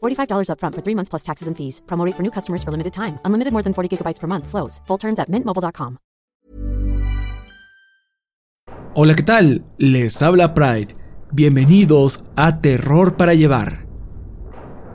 [0.00, 1.80] $45 upfront for three months plus taxes and fees.
[1.86, 3.18] Promote for new customers for limited time.
[3.24, 4.46] Unlimited more than 40 gigabytes per month.
[4.46, 4.80] Slows.
[4.86, 5.98] Full terms at mintmobile.com.
[8.94, 9.64] Hola, ¿qué tal?
[9.78, 10.92] Les habla Pride.
[11.30, 13.86] Bienvenidos a Terror para Llevar.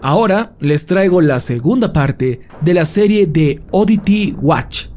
[0.01, 4.87] Ahora les traigo la segunda parte de la serie de Oddity Watch.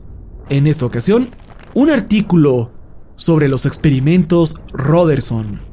[0.48, 1.30] En esta ocasión,
[1.74, 2.72] un artículo
[3.14, 5.65] sobre los experimentos Roderson.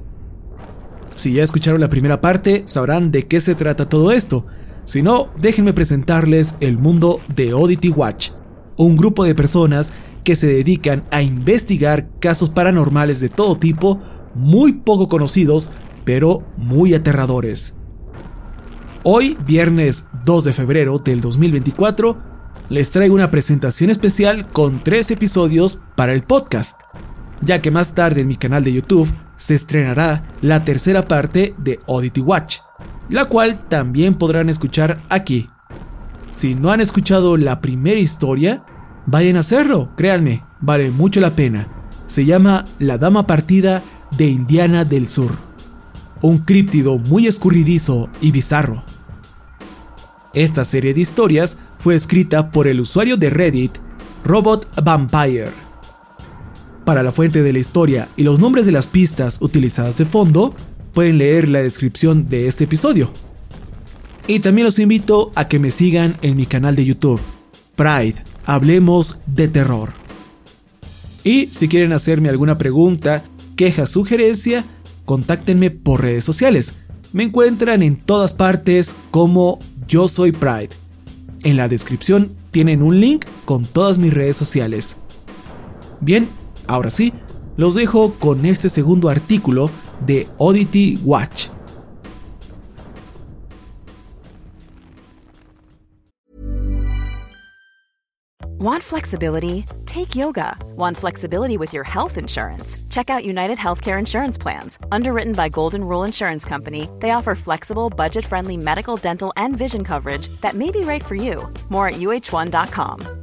[1.15, 4.45] Si ya escucharon la primera parte, sabrán de qué se trata todo esto.
[4.85, 8.31] Si no, déjenme presentarles el mundo de Oddity Watch,
[8.77, 13.99] un grupo de personas que se dedican a investigar casos paranormales de todo tipo,
[14.33, 15.71] muy poco conocidos,
[16.03, 17.75] pero muy aterradores.
[19.03, 22.17] Hoy, viernes 2 de febrero del 2024,
[22.69, 26.81] les traigo una presentación especial con tres episodios para el podcast,
[27.41, 31.77] ya que más tarde en mi canal de YouTube se estrenará la tercera parte de
[31.85, 32.59] Oddity Watch,
[33.09, 35.49] la cual también podrán escuchar aquí.
[36.31, 38.63] Si no han escuchado la primera historia,
[39.05, 41.67] vayan a hacerlo, créanme, vale mucho la pena.
[42.05, 45.31] Se llama La Dama Partida de Indiana del Sur,
[46.21, 48.85] un críptido muy escurridizo y bizarro.
[50.33, 53.77] Esta serie de historias fue escrita por el usuario de Reddit
[54.23, 55.62] Robot Vampire.
[56.85, 60.53] Para la fuente de la historia y los nombres de las pistas utilizadas de fondo,
[60.93, 63.11] pueden leer la descripción de este episodio.
[64.27, 67.21] Y también los invito a que me sigan en mi canal de YouTube,
[67.75, 69.93] Pride, Hablemos de Terror.
[71.23, 73.23] Y si quieren hacerme alguna pregunta,
[73.55, 74.65] queja, sugerencia,
[75.05, 76.73] contáctenme por redes sociales.
[77.13, 80.69] Me encuentran en todas partes como Yo Soy Pride.
[81.43, 84.97] En la descripción tienen un link con todas mis redes sociales.
[86.01, 86.29] Bien,
[86.67, 87.13] ahora sí,
[87.57, 89.69] los dejo con este segundo artículo
[90.05, 91.49] de Oddity Watch.
[98.63, 99.65] Want flexibility?
[99.85, 100.57] Take yoga.
[100.77, 102.77] Want flexibility with your health insurance?
[102.89, 104.79] Check out United Healthcare Insurance Plans.
[104.89, 109.83] Underwritten by Golden Rule Insurance Company, they offer flexible, budget friendly medical, dental, and vision
[109.83, 111.51] coverage that may be right for you.
[111.69, 113.22] More at uh1.com.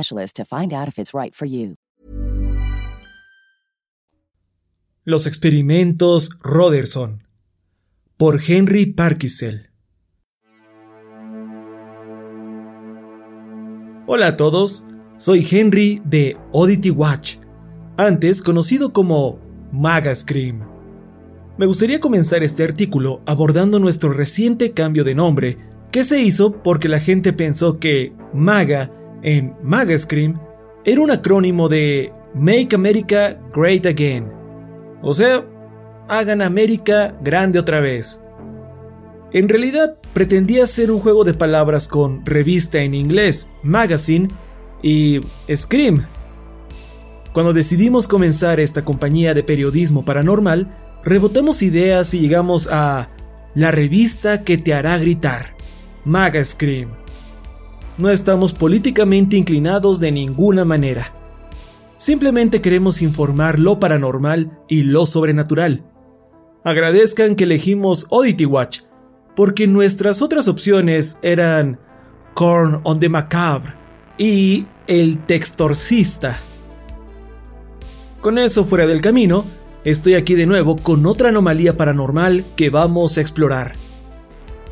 [0.09, 1.33] to find out if it's right.
[5.03, 7.23] Los experimentos Roderson
[8.17, 9.69] por Henry Parkisel.
[14.07, 14.85] Hola a todos,
[15.17, 17.41] soy Henry de Oddity Watch.
[17.97, 19.39] antes conocido como
[19.71, 20.61] Maga Scream.
[21.57, 25.57] Me gustaría comenzar este artículo abordando nuestro reciente cambio de nombre,
[25.91, 28.91] que se hizo porque la gente pensó que MAGA
[29.23, 30.39] en MAGA Scream
[30.85, 34.31] era un acrónimo de Make America Great Again,
[35.01, 35.45] o sea,
[36.07, 38.23] hagan América grande otra vez.
[39.33, 44.29] En realidad pretendía ser un juego de palabras con revista en inglés, magazine,
[44.81, 45.21] y
[45.53, 46.05] Scream.
[47.33, 53.09] Cuando decidimos comenzar esta compañía de periodismo paranormal, rebotamos ideas y llegamos a
[53.53, 55.55] la revista que te hará gritar,
[56.03, 57.00] Maga Scream.
[58.01, 61.13] No estamos políticamente inclinados de ninguna manera.
[61.97, 65.85] Simplemente queremos informar lo paranormal y lo sobrenatural.
[66.63, 68.79] Agradezcan que elegimos Oddity Watch,
[69.35, 71.79] porque nuestras otras opciones eran
[72.33, 73.75] Corn on the Macabre
[74.17, 76.39] y El Textorcista.
[78.19, 79.45] Con eso fuera del camino,
[79.83, 83.75] estoy aquí de nuevo con otra anomalía paranormal que vamos a explorar.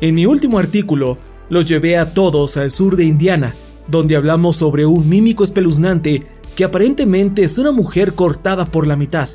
[0.00, 1.18] En mi último artículo,
[1.50, 3.54] los llevé a todos al sur de Indiana,
[3.88, 6.26] donde hablamos sobre un mímico espeluznante
[6.56, 9.28] que aparentemente es una mujer cortada por la mitad.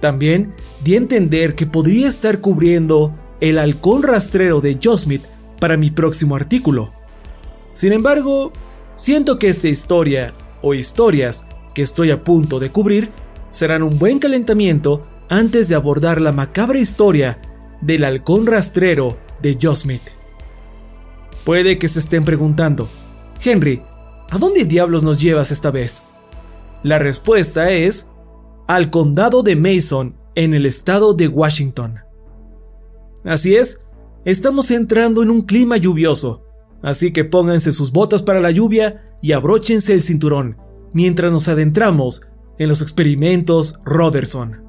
[0.00, 5.22] También di a entender que podría estar cubriendo el halcón rastrero de Smith
[5.60, 6.92] para mi próximo artículo.
[7.74, 8.52] Sin embargo,
[8.96, 10.32] siento que esta historia,
[10.62, 13.10] o historias, que estoy a punto de cubrir,
[13.50, 17.40] serán un buen calentamiento antes de abordar la macabra historia
[17.82, 20.19] del halcón rastrero de Smith.
[21.50, 22.88] Puede que se estén preguntando,
[23.42, 23.82] Henry,
[24.30, 26.04] ¿a dónde diablos nos llevas esta vez?
[26.84, 28.12] La respuesta es
[28.68, 31.98] al condado de Mason en el estado de Washington.
[33.24, 33.80] Así es,
[34.24, 36.44] estamos entrando en un clima lluvioso,
[36.82, 40.56] así que pónganse sus botas para la lluvia y abróchense el cinturón
[40.92, 42.22] mientras nos adentramos
[42.60, 44.62] en los experimentos Roderson.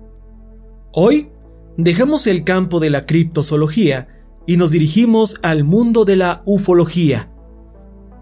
[0.94, 1.30] Hoy
[1.78, 7.32] dejamos el campo de la criptozoología y nos dirigimos al mundo de la ufología.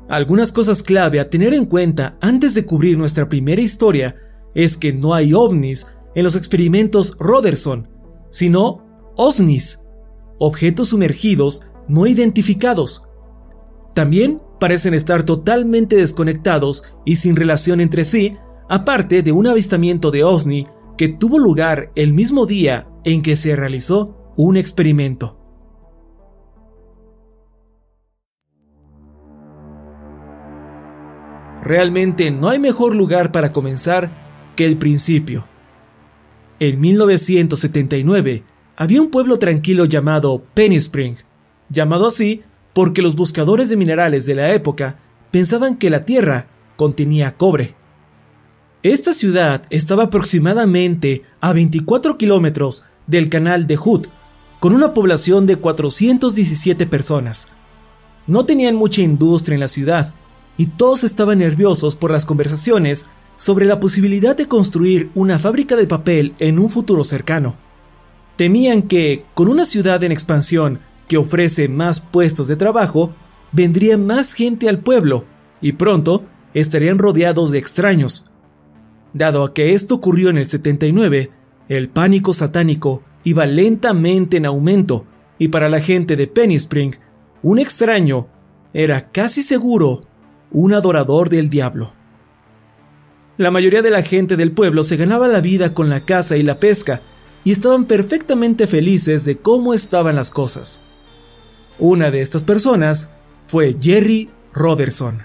[0.10, 4.16] Algunas cosas clave a tener en cuenta antes de cubrir nuestra primera historia
[4.56, 7.88] es que no hay ovnis en los experimentos Roderson,
[8.32, 8.86] sino
[9.16, 9.82] OSNIs,
[10.40, 13.04] objetos sumergidos no identificados.
[13.94, 18.36] También parecen estar totalmente desconectados y sin relación entre sí,
[18.70, 20.68] aparte de un avistamiento de OSNI
[20.98, 25.39] que tuvo lugar el mismo día en que se realizó un experimento.
[31.64, 35.48] Realmente no hay mejor lugar para comenzar que el principio.
[36.60, 38.44] En 1979,
[38.76, 41.16] había un pueblo tranquilo llamado Penny Spring,
[41.70, 42.42] llamado así
[42.74, 45.00] porque los buscadores de minerales de la época
[45.32, 46.48] pensaban que la tierra
[46.78, 47.76] contenía cobre.
[48.84, 54.08] Esta ciudad estaba aproximadamente a 24 kilómetros del canal de Hood,
[54.62, 57.50] con una población de 417 personas.
[58.28, 60.14] No tenían mucha industria en la ciudad,
[60.60, 63.08] y todos estaban nerviosos por las conversaciones
[63.38, 67.58] sobre la posibilidad de construir una fábrica de papel en un futuro cercano.
[68.36, 73.16] Temían que, con una ciudad en expansión que ofrece más puestos de trabajo,
[73.54, 75.24] vendría más gente al pueblo
[75.62, 78.30] y pronto estarían rodeados de extraños.
[79.14, 81.32] Dado a que esto ocurrió en el 79,
[81.70, 85.06] el pánico satánico iba lentamente en aumento
[85.38, 86.96] y para la gente de Penny Spring,
[87.44, 88.28] un extraño
[88.74, 90.09] era casi seguro
[90.52, 91.94] un adorador del diablo.
[93.38, 96.44] La mayoría de la gente del pueblo se ganaba la vida con la caza y
[96.44, 97.02] la pesca,
[97.44, 100.82] y estaban perfectamente felices de cómo estaban las cosas.
[101.80, 103.14] Una de estas personas
[103.46, 105.20] fue Jerry Roderson.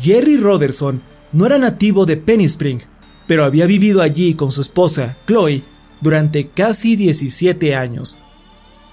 [0.00, 1.02] Jerry Roderson
[1.32, 2.80] no era nativo de Penny Spring,
[3.26, 5.62] pero había vivido allí con su esposa, Chloe,
[6.00, 8.18] durante casi 17 años.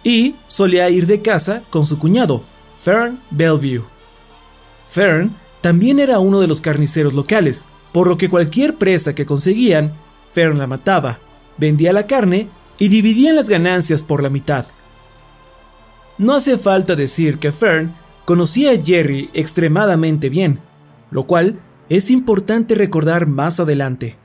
[0.03, 2.45] Y solía ir de casa con su cuñado,
[2.77, 3.96] Fern Bellevue.
[4.87, 9.97] Fern también era uno de los carniceros locales, por lo que cualquier presa que conseguían,
[10.31, 11.19] Fern la mataba
[11.57, 14.65] vendía la carne y dividían las ganancias por la mitad.
[16.17, 20.59] No hace falta decir que Fern conocía a Jerry extremadamente bien,
[21.11, 24.17] lo cual es importante recordar más adelante.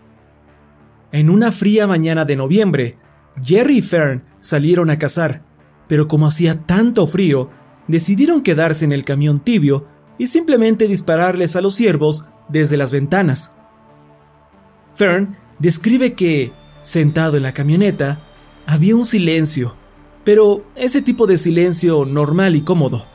[1.12, 2.98] En una fría mañana de noviembre,
[3.42, 5.42] Jerry y Fern salieron a cazar,
[5.88, 7.50] pero como hacía tanto frío,
[7.88, 9.86] decidieron quedarse en el camión tibio
[10.18, 13.54] y simplemente dispararles a los ciervos desde las ventanas.
[14.94, 16.52] Fern describe que
[16.82, 18.20] Sentado en la camioneta,
[18.66, 19.76] había un silencio,
[20.24, 23.06] pero ese tipo de silencio normal y cómodo.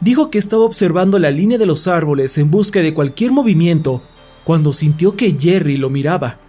[0.00, 4.02] Dijo que estaba observando la línea de los árboles en busca de cualquier movimiento
[4.44, 6.40] cuando sintió que Jerry lo miraba.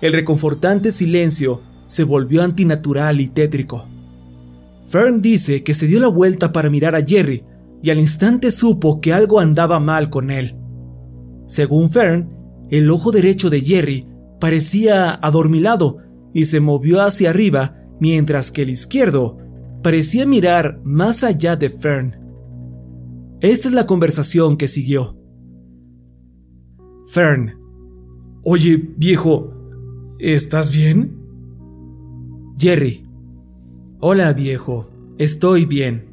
[0.00, 3.88] El reconfortante silencio se volvió antinatural y tétrico.
[4.88, 7.44] Fern dice que se dio la vuelta para mirar a Jerry
[7.82, 10.56] y al instante supo que algo andaba mal con él.
[11.46, 12.30] Según Fern,
[12.70, 14.06] el ojo derecho de Jerry
[14.40, 15.98] parecía adormilado
[16.32, 19.36] y se movió hacia arriba mientras que el izquierdo
[19.82, 22.16] parecía mirar más allá de Fern.
[23.40, 25.18] Esta es la conversación que siguió.
[27.08, 27.58] Fern,
[28.44, 29.52] oye viejo,
[30.18, 31.18] ¿estás bien?
[32.56, 33.04] Jerry,
[33.98, 36.11] hola viejo, estoy bien.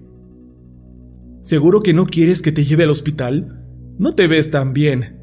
[1.42, 3.66] ¿Seguro que no quieres que te lleve al hospital?
[3.98, 5.20] No te ves tan bien.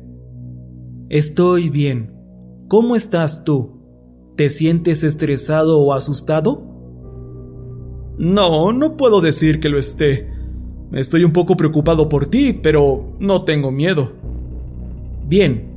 [1.09, 2.15] Estoy bien.
[2.69, 3.83] ¿Cómo estás tú?
[4.37, 6.63] ¿Te sientes estresado o asustado?
[8.19, 10.31] No, no puedo decir que lo esté.
[10.93, 14.13] Estoy un poco preocupado por ti, pero no tengo miedo.
[15.27, 15.73] Bien.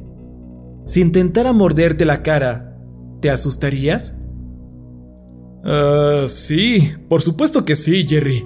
[0.85, 2.77] Si intentara morderte la cara,
[3.21, 4.17] ¿te asustarías?
[5.63, 8.45] Ah, sí, por supuesto que sí, Jerry.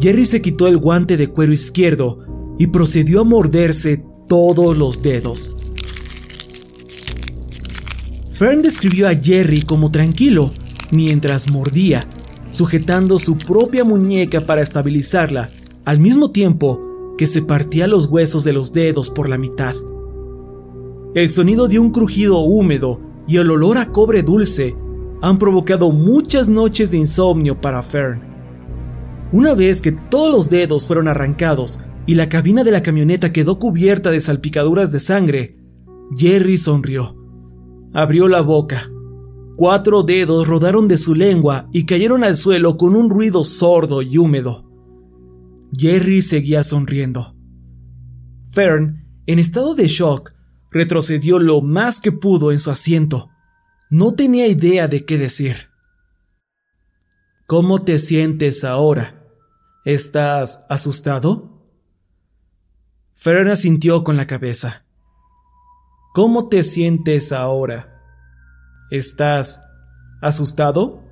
[0.00, 2.18] Jerry se quitó el guante de cuero izquierdo
[2.58, 5.54] y procedió a morderse todos los dedos.
[8.30, 10.52] Fern describió a Jerry como tranquilo
[10.90, 12.06] mientras mordía,
[12.50, 15.50] sujetando su propia muñeca para estabilizarla,
[15.84, 19.74] al mismo tiempo que se partía los huesos de los dedos por la mitad.
[21.14, 24.74] El sonido de un crujido húmedo y el olor a cobre dulce
[25.20, 28.29] han provocado muchas noches de insomnio para Fern.
[29.32, 33.60] Una vez que todos los dedos fueron arrancados y la cabina de la camioneta quedó
[33.60, 35.56] cubierta de salpicaduras de sangre,
[36.16, 37.16] Jerry sonrió.
[37.92, 38.90] Abrió la boca.
[39.56, 44.18] Cuatro dedos rodaron de su lengua y cayeron al suelo con un ruido sordo y
[44.18, 44.68] húmedo.
[45.76, 47.36] Jerry seguía sonriendo.
[48.50, 50.32] Fern, en estado de shock,
[50.72, 53.28] retrocedió lo más que pudo en su asiento.
[53.90, 55.68] No tenía idea de qué decir.
[57.46, 59.19] ¿Cómo te sientes ahora?
[59.84, 61.48] ¿Estás asustado?
[63.14, 64.84] Fern asintió con la cabeza.
[66.12, 67.98] ¿Cómo te sientes ahora?
[68.90, 69.62] ¿Estás
[70.20, 71.02] asustado?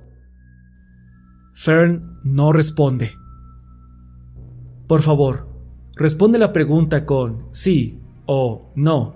[1.55, 3.15] Fern no responde.
[4.87, 5.49] Por favor,
[5.95, 9.15] responde la pregunta con sí o no.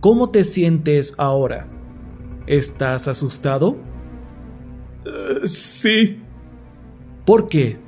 [0.00, 1.68] ¿Cómo te sientes ahora?
[2.48, 3.76] ¿Estás asustado?
[5.04, 6.22] Eh, sí.
[7.24, 7.87] ¿Por qué?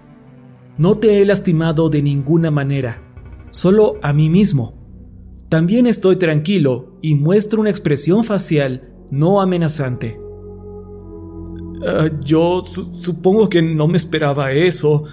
[0.78, 2.98] No te he lastimado de ninguna manera
[3.50, 4.74] solo a mí mismo.
[5.48, 10.20] También estoy tranquilo y muestro una expresión facial no amenazante.
[11.84, 15.04] Ah, yo supongo que no me esperaba eso.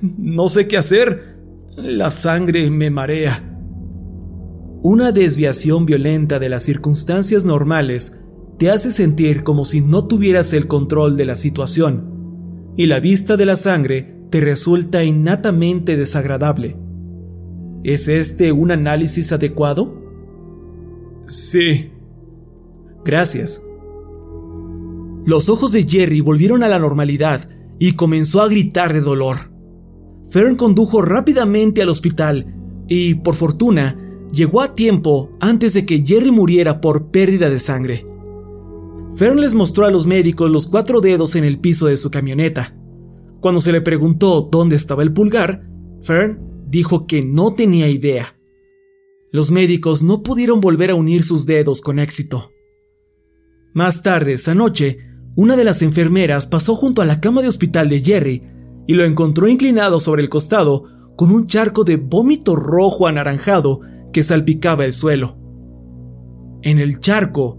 [0.00, 1.40] No sé qué hacer.
[1.76, 3.46] La sangre me marea.
[4.82, 8.20] Una desviación violenta de las circunstancias normales
[8.58, 13.36] te hace sentir como si no tuvieras el control de la situación, y la vista
[13.36, 16.76] de la sangre te resulta innatamente desagradable.
[17.82, 19.94] ¿Es este un análisis adecuado?
[21.26, 21.90] Sí.
[23.04, 23.62] Gracias.
[25.24, 29.52] Los ojos de Jerry volvieron a la normalidad y comenzó a gritar de dolor.
[30.30, 32.54] Fern condujo rápidamente al hospital
[32.88, 33.96] y, por fortuna,
[34.32, 38.06] llegó a tiempo antes de que Jerry muriera por pérdida de sangre.
[39.14, 42.74] Fern les mostró a los médicos los cuatro dedos en el piso de su camioneta.
[43.40, 45.66] Cuando se le preguntó dónde estaba el pulgar,
[46.02, 48.36] Fern dijo que no tenía idea.
[49.32, 52.50] Los médicos no pudieron volver a unir sus dedos con éxito.
[53.72, 54.98] Más tarde, esa noche,
[55.36, 58.42] una de las enfermeras pasó junto a la cama de hospital de Jerry
[58.86, 60.84] y lo encontró inclinado sobre el costado
[61.16, 63.80] con un charco de vómito rojo anaranjado
[64.12, 65.38] que salpicaba el suelo.
[66.62, 67.58] En el charco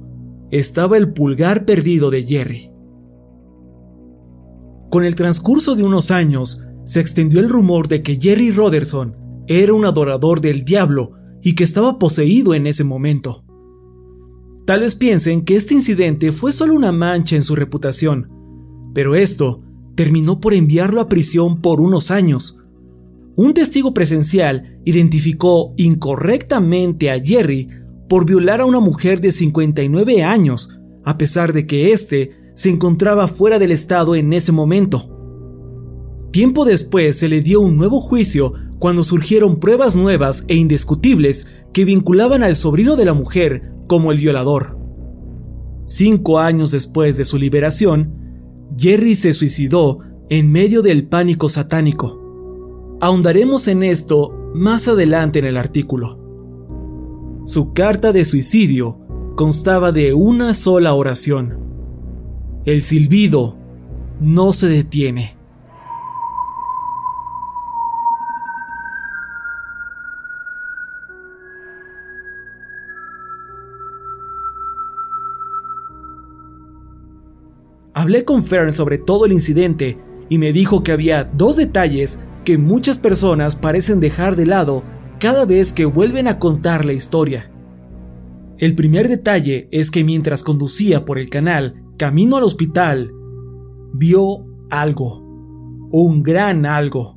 [0.51, 2.70] estaba el pulgar perdido de Jerry.
[4.91, 9.15] Con el transcurso de unos años, se extendió el rumor de que Jerry Roderson
[9.47, 13.45] era un adorador del diablo y que estaba poseído en ese momento.
[14.65, 18.29] Tal vez piensen que este incidente fue solo una mancha en su reputación,
[18.93, 19.63] pero esto
[19.95, 22.59] terminó por enviarlo a prisión por unos años.
[23.37, 27.69] Un testigo presencial identificó incorrectamente a Jerry
[28.09, 33.27] por violar a una mujer de 59 años, a pesar de que éste se encontraba
[33.27, 35.09] fuera del estado en ese momento.
[36.29, 41.85] Tiempo después se le dio un nuevo juicio cuando surgieron pruebas nuevas e indiscutibles que
[41.85, 44.77] vinculaban al sobrino de la mujer como el violador.
[45.87, 48.13] Cinco años después de su liberación,
[48.77, 49.97] Jerry se suicidó
[50.29, 52.97] en medio del pánico satánico.
[53.01, 56.19] Ahondaremos en esto más adelante en el artículo.
[57.43, 58.99] Su carta de suicidio
[59.35, 61.70] constaba de una sola oración.
[62.63, 63.57] El silbido
[64.19, 65.35] no se detiene.
[77.95, 79.97] Hablé con Fern sobre todo el incidente
[80.29, 84.83] y me dijo que había dos detalles que muchas personas parecen dejar de lado
[85.19, 87.51] cada vez que vuelven a contar la historia.
[88.59, 93.13] El primer detalle es que mientras conducía por el canal camino al hospital,
[93.93, 95.21] vio algo,
[95.91, 97.15] un gran algo.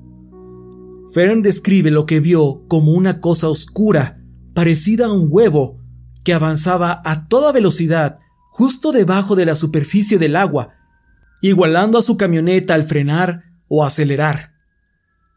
[1.11, 4.21] Fern describe lo que vio como una cosa oscura,
[4.53, 5.81] parecida a un huevo,
[6.23, 8.19] que avanzaba a toda velocidad
[8.51, 10.75] justo debajo de la superficie del agua,
[11.41, 14.53] igualando a su camioneta al frenar o acelerar.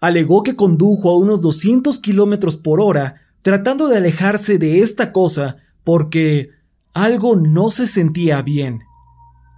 [0.01, 5.55] Alegó que condujo a unos 200 kilómetros por hora tratando de alejarse de esta cosa
[5.85, 6.49] porque
[6.93, 8.81] algo no se sentía bien.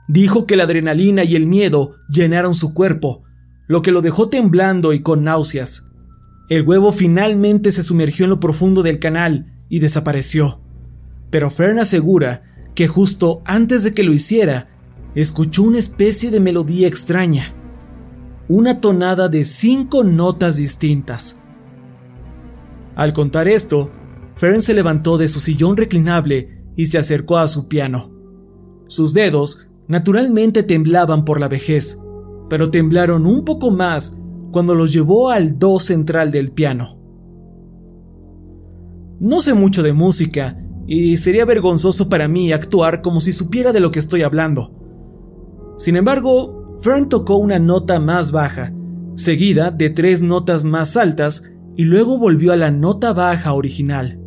[0.10, 3.22] Dijo que la adrenalina y el miedo llenaron su cuerpo,
[3.68, 5.86] lo que lo dejó temblando y con náuseas.
[6.50, 10.62] El huevo finalmente se sumergió en lo profundo del canal y desapareció.
[11.30, 12.42] Pero Fern asegura
[12.74, 14.70] que justo antes de que lo hiciera,
[15.14, 17.54] escuchó una especie de melodía extraña,
[18.48, 21.40] una tonada de cinco notas distintas.
[22.96, 23.92] Al contar esto,
[24.34, 28.12] Fern se levantó de su sillón reclinable y se acercó a su piano.
[28.88, 32.00] Sus dedos naturalmente temblaban por la vejez,
[32.48, 34.18] pero temblaron un poco más
[34.52, 36.98] cuando los llevó al do central del piano.
[39.20, 43.80] No sé mucho de música y sería vergonzoso para mí actuar como si supiera de
[43.80, 44.72] lo que estoy hablando.
[45.78, 48.72] Sin embargo, Fern tocó una nota más baja,
[49.16, 54.22] seguida de tres notas más altas y luego volvió a la nota baja original.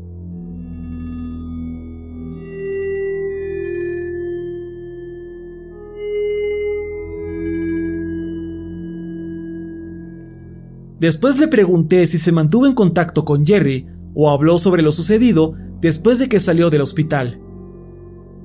[11.02, 15.52] Después le pregunté si se mantuvo en contacto con Jerry o habló sobre lo sucedido
[15.80, 17.40] después de que salió del hospital.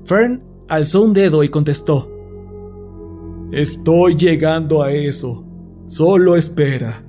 [0.06, 2.12] Fern alzó un dedo y contestó,
[3.52, 5.46] Estoy llegando a eso.
[5.86, 7.06] Solo espera.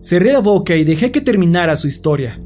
[0.00, 2.40] Cerré la boca y dejé que terminara su historia.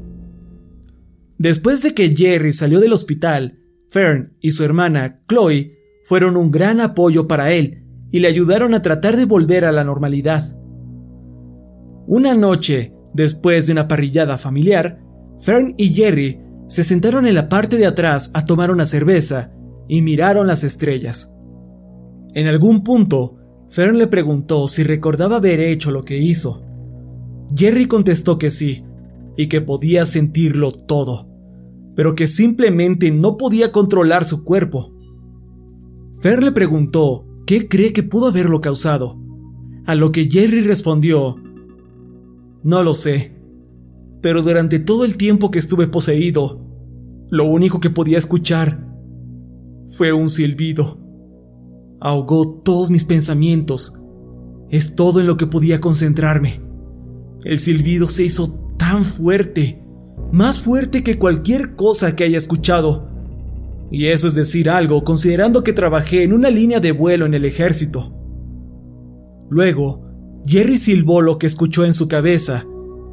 [1.39, 3.57] Después de que Jerry salió del hospital,
[3.89, 8.83] Fern y su hermana, Chloe, fueron un gran apoyo para él y le ayudaron a
[8.83, 10.60] tratar de volver a la normalidad.
[12.07, 14.99] Una noche, después de una parrillada familiar,
[15.39, 19.51] Fern y Jerry se sentaron en la parte de atrás a tomar una cerveza
[19.87, 21.33] y miraron las estrellas.
[22.33, 23.37] En algún punto,
[23.69, 26.61] Fern le preguntó si recordaba haber hecho lo que hizo.
[27.55, 28.83] Jerry contestó que sí,
[29.37, 31.29] y que podía sentirlo todo,
[31.95, 34.93] pero que simplemente no podía controlar su cuerpo.
[36.21, 39.19] Fern le preguntó qué cree que pudo haberlo causado,
[39.85, 41.35] a lo que Jerry respondió,
[42.63, 43.33] no lo sé,
[44.21, 46.61] pero durante todo el tiempo que estuve poseído,
[47.29, 48.87] lo único que podía escuchar
[49.89, 50.99] fue un silbido.
[51.99, 53.97] Ahogó todos mis pensamientos.
[54.69, 56.61] Es todo en lo que podía concentrarme.
[57.43, 59.83] El silbido se hizo tan fuerte,
[60.31, 63.09] más fuerte que cualquier cosa que haya escuchado.
[63.89, 67.45] Y eso es decir algo considerando que trabajé en una línea de vuelo en el
[67.45, 68.13] ejército.
[69.49, 70.10] Luego,
[70.45, 72.65] Jerry silbó lo que escuchó en su cabeza,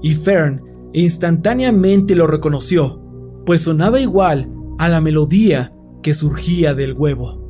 [0.03, 3.03] y Fern instantáneamente lo reconoció,
[3.45, 7.45] pues sonaba igual a la melodía que surgía del huevo.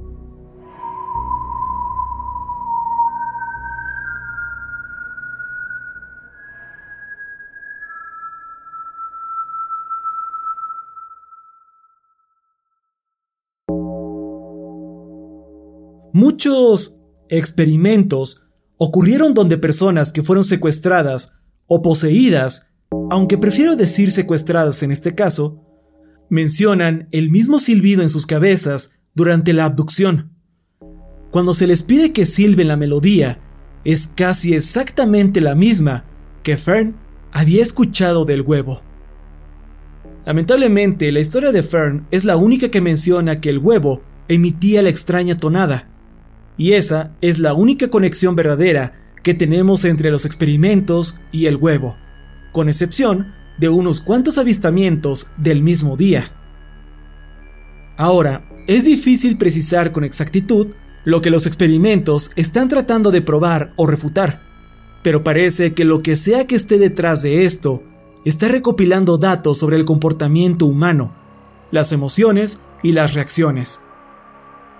[16.12, 18.47] Muchos experimentos
[18.78, 22.70] ocurrieron donde personas que fueron secuestradas o poseídas,
[23.10, 25.64] aunque prefiero decir secuestradas en este caso,
[26.30, 30.32] mencionan el mismo silbido en sus cabezas durante la abducción.
[31.30, 33.40] Cuando se les pide que silben la melodía,
[33.84, 36.04] es casi exactamente la misma
[36.42, 36.96] que Fern
[37.32, 38.82] había escuchado del huevo.
[40.24, 44.90] Lamentablemente, la historia de Fern es la única que menciona que el huevo emitía la
[44.90, 45.88] extraña tonada,
[46.58, 48.92] y esa es la única conexión verdadera
[49.22, 51.96] que tenemos entre los experimentos y el huevo,
[52.52, 56.32] con excepción de unos cuantos avistamientos del mismo día.
[57.96, 60.68] Ahora, es difícil precisar con exactitud
[61.04, 64.42] lo que los experimentos están tratando de probar o refutar,
[65.02, 67.82] pero parece que lo que sea que esté detrás de esto
[68.24, 71.14] está recopilando datos sobre el comportamiento humano,
[71.70, 73.82] las emociones y las reacciones.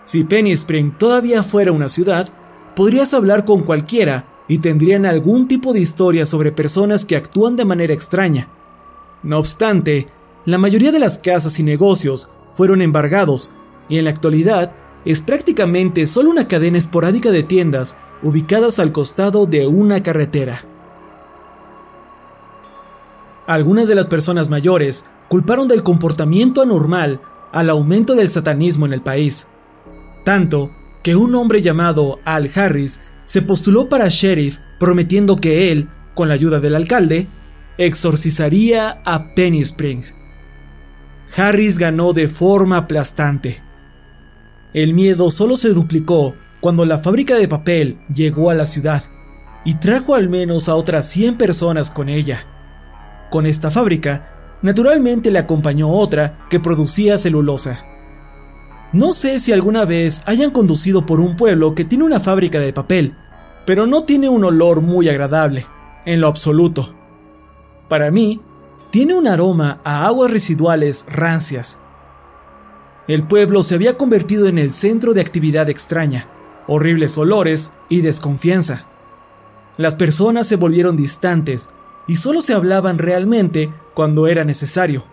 [0.09, 2.31] Si Penny Spring todavía fuera una ciudad,
[2.75, 7.67] podrías hablar con cualquiera y tendrían algún tipo de historia sobre personas que actúan de
[7.67, 8.49] manera extraña.
[9.23, 10.07] No obstante,
[10.47, 13.53] la mayoría de las casas y negocios fueron embargados
[13.91, 14.73] y en la actualidad
[15.05, 20.63] es prácticamente solo una cadena esporádica de tiendas ubicadas al costado de una carretera.
[23.47, 27.21] Algunas de las personas mayores culparon del comportamiento anormal
[27.53, 29.49] al aumento del satanismo en el país,
[30.25, 36.29] tanto que un hombre llamado Al Harris se postuló para sheriff prometiendo que él, con
[36.29, 37.29] la ayuda del alcalde,
[37.77, 40.03] exorcizaría a Penny Spring.
[41.37, 43.63] Harris ganó de forma aplastante.
[44.75, 49.03] El miedo solo se duplicó cuando la fábrica de papel llegó a la ciudad
[49.65, 52.47] y trajo al menos a otras 100 personas con ella.
[53.31, 57.85] Con esta fábrica, naturalmente le acompañó otra que producía celulosa.
[58.93, 62.73] No sé si alguna vez hayan conducido por un pueblo que tiene una fábrica de
[62.73, 63.15] papel,
[63.67, 65.67] pero no tiene un olor muy agradable,
[66.07, 66.95] en lo absoluto.
[67.89, 68.41] Para mí,
[68.91, 71.81] tiene un aroma a aguas residuales rancias.
[73.07, 76.27] El pueblo se había convertido en el centro de actividad extraña,
[76.67, 78.87] horribles olores y desconfianza.
[79.77, 81.69] Las personas se volvieron distantes
[82.07, 85.05] y solo se hablaban realmente cuando era necesario.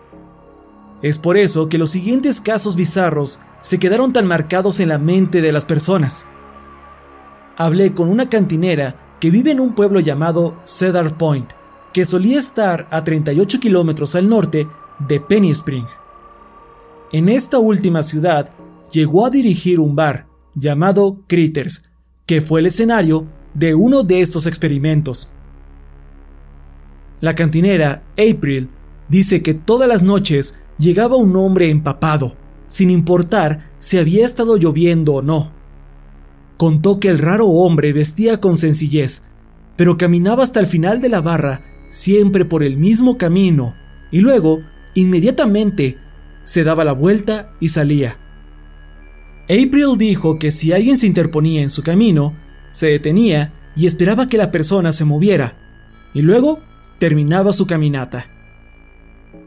[1.02, 5.40] Es por eso que los siguientes casos bizarros se quedaron tan marcados en la mente
[5.40, 6.28] de las personas.
[7.56, 11.50] Hablé con una cantinera que vive en un pueblo llamado Cedar Point,
[11.92, 14.68] que solía estar a 38 kilómetros al norte
[15.00, 15.86] de Penny Spring.
[17.10, 18.52] En esta última ciudad
[18.92, 21.90] llegó a dirigir un bar llamado Critters,
[22.24, 25.32] que fue el escenario de uno de estos experimentos.
[27.20, 28.70] La cantinera April
[29.08, 35.14] dice que todas las noches llegaba un hombre empapado, sin importar si había estado lloviendo
[35.14, 35.52] o no.
[36.56, 39.24] Contó que el raro hombre vestía con sencillez,
[39.76, 43.74] pero caminaba hasta el final de la barra, siempre por el mismo camino,
[44.10, 44.60] y luego,
[44.94, 45.98] inmediatamente,
[46.44, 48.18] se daba la vuelta y salía.
[49.44, 52.36] April dijo que si alguien se interponía en su camino,
[52.72, 55.56] se detenía y esperaba que la persona se moviera,
[56.14, 56.60] y luego
[56.98, 58.26] terminaba su caminata.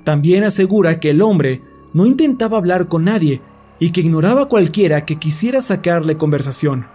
[0.03, 1.61] También asegura que el hombre
[1.93, 3.41] no intentaba hablar con nadie
[3.79, 6.87] y que ignoraba a cualquiera que quisiera sacarle conversación.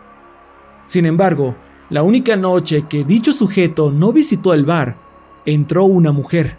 [0.86, 1.56] Sin embargo,
[1.90, 4.98] la única noche que dicho sujeto no visitó el bar,
[5.46, 6.58] entró una mujer.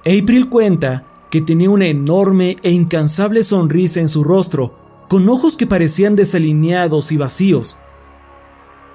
[0.00, 4.74] April cuenta que tenía una enorme e incansable sonrisa en su rostro,
[5.08, 7.78] con ojos que parecían desalineados y vacíos.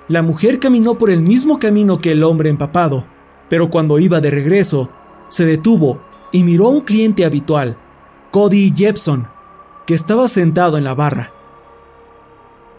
[0.07, 3.05] La mujer caminó por el mismo camino que el hombre empapado,
[3.49, 4.89] pero cuando iba de regreso,
[5.29, 7.77] se detuvo y miró a un cliente habitual,
[8.35, 9.29] Cody Jepson,
[9.87, 11.31] que estaba sentado en la barra.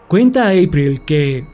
[0.07, 1.47] Cuenta a April que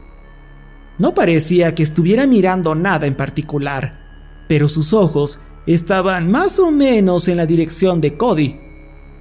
[0.99, 7.29] no parecía que estuviera mirando nada en particular, pero sus ojos estaban más o menos
[7.29, 8.59] en la dirección de Cody.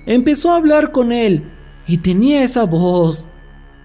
[0.05, 1.49] Empezó a hablar con él
[1.87, 3.29] y tenía esa voz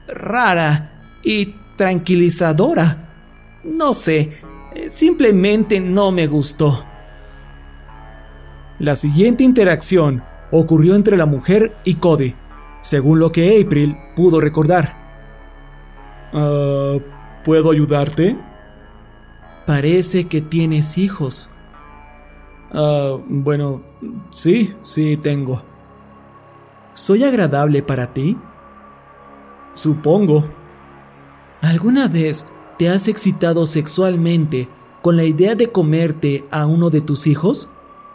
[0.07, 3.59] rara y tranquilizadora.
[3.63, 4.31] No sé,
[4.87, 6.83] simplemente no me gustó.
[8.79, 12.35] La siguiente interacción ocurrió entre la mujer y Cody,
[12.81, 14.97] según lo que April pudo recordar.
[16.33, 16.97] Ah,
[17.43, 18.37] ¿Puedo ayudarte?
[19.65, 21.49] Parece que tienes hijos.
[22.73, 23.81] Ah, bueno,
[24.29, 25.63] sí, sí tengo.
[26.93, 28.37] ¿Soy agradable para ti?
[29.73, 30.43] Supongo.
[31.61, 34.67] ¿Alguna vez te has excitado sexualmente
[35.01, 37.69] con la idea de comerte a uno de tus hijos?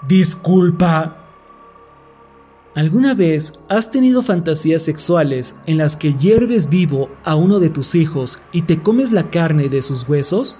[0.06, 1.21] Disculpa,
[2.74, 7.94] ¿Alguna vez has tenido fantasías sexuales en las que hierves vivo a uno de tus
[7.94, 10.58] hijos y te comes la carne de sus huesos?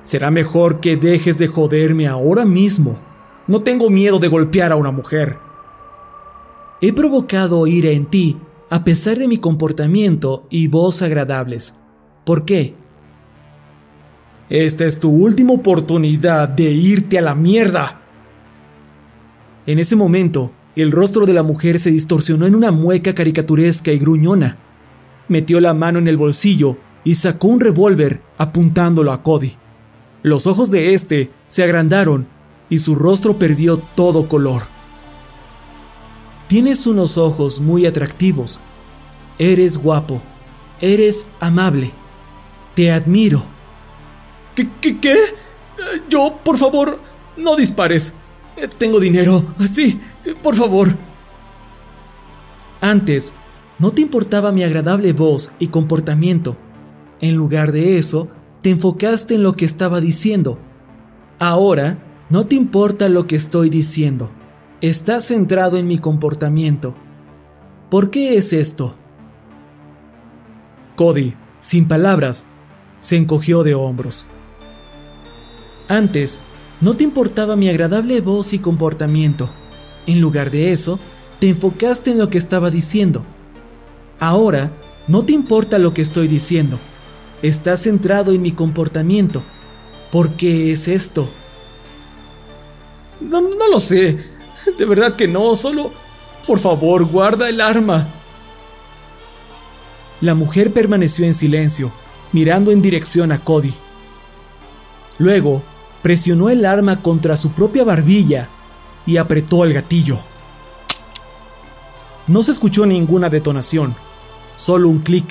[0.00, 2.98] Será mejor que dejes de joderme ahora mismo.
[3.46, 5.38] No tengo miedo de golpear a una mujer.
[6.80, 8.38] He provocado ira en ti
[8.70, 11.80] a pesar de mi comportamiento y voz agradables.
[12.24, 12.74] ¿Por qué?
[14.48, 17.99] Esta es tu última oportunidad de irte a la mierda.
[19.66, 23.98] En ese momento, el rostro de la mujer se distorsionó en una mueca caricaturesca y
[23.98, 24.58] gruñona.
[25.28, 29.56] Metió la mano en el bolsillo y sacó un revólver apuntándolo a Cody.
[30.22, 32.28] Los ojos de este se agrandaron
[32.68, 34.62] y su rostro perdió todo color.
[36.48, 38.60] Tienes unos ojos muy atractivos.
[39.38, 40.22] Eres guapo.
[40.80, 41.92] Eres amable.
[42.74, 43.42] Te admiro.
[44.54, 44.68] ¿Qué?
[44.80, 45.00] ¿Qué?
[45.00, 45.16] qué?
[46.08, 47.00] Yo, por favor,
[47.36, 48.14] no dispares.
[48.78, 49.54] Tengo dinero.
[49.66, 50.00] Sí,
[50.42, 50.88] por favor.
[52.80, 53.32] Antes,
[53.78, 56.56] no te importaba mi agradable voz y comportamiento.
[57.20, 58.28] En lugar de eso,
[58.62, 60.58] te enfocaste en lo que estaba diciendo.
[61.38, 64.30] Ahora, no te importa lo que estoy diciendo.
[64.80, 66.94] Estás centrado en mi comportamiento.
[67.90, 68.96] ¿Por qué es esto?
[70.96, 72.46] Cody, sin palabras,
[72.98, 74.26] se encogió de hombros.
[75.88, 76.40] Antes,
[76.80, 79.52] no te importaba mi agradable voz y comportamiento.
[80.06, 80.98] En lugar de eso,
[81.38, 83.24] te enfocaste en lo que estaba diciendo.
[84.18, 84.72] Ahora,
[85.06, 86.80] no te importa lo que estoy diciendo.
[87.42, 89.44] Estás centrado en mi comportamiento.
[90.10, 91.30] ¿Por qué es esto?
[93.20, 94.18] No, no lo sé.
[94.78, 95.54] De verdad que no.
[95.54, 95.92] Solo...
[96.46, 98.14] Por favor, guarda el arma.
[100.20, 101.92] La mujer permaneció en silencio,
[102.32, 103.74] mirando en dirección a Cody.
[105.18, 105.64] Luego,
[106.02, 108.50] presionó el arma contra su propia barbilla
[109.06, 110.18] y apretó el gatillo.
[112.26, 113.96] No se escuchó ninguna detonación,
[114.56, 115.26] solo un clic.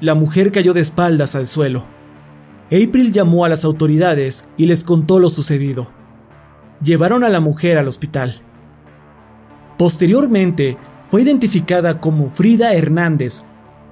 [0.00, 1.86] La mujer cayó de espaldas al suelo.
[2.66, 5.92] April llamó a las autoridades y les contó lo sucedido.
[6.82, 8.34] Llevaron a la mujer al hospital.
[9.78, 13.44] Posteriormente, fue identificada como Frida Hernández,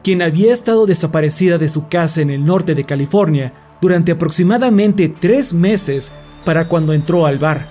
[0.02, 5.54] quien había estado desaparecida de su casa en el norte de California durante aproximadamente tres
[5.54, 6.14] meses
[6.44, 7.70] para cuando entró al bar.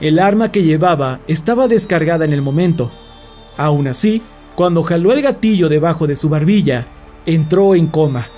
[0.00, 2.92] El arma que llevaba estaba descargada en el momento.
[3.56, 4.22] Aún así,
[4.54, 6.84] cuando jaló el gatillo debajo de su barbilla,
[7.26, 8.28] entró en coma.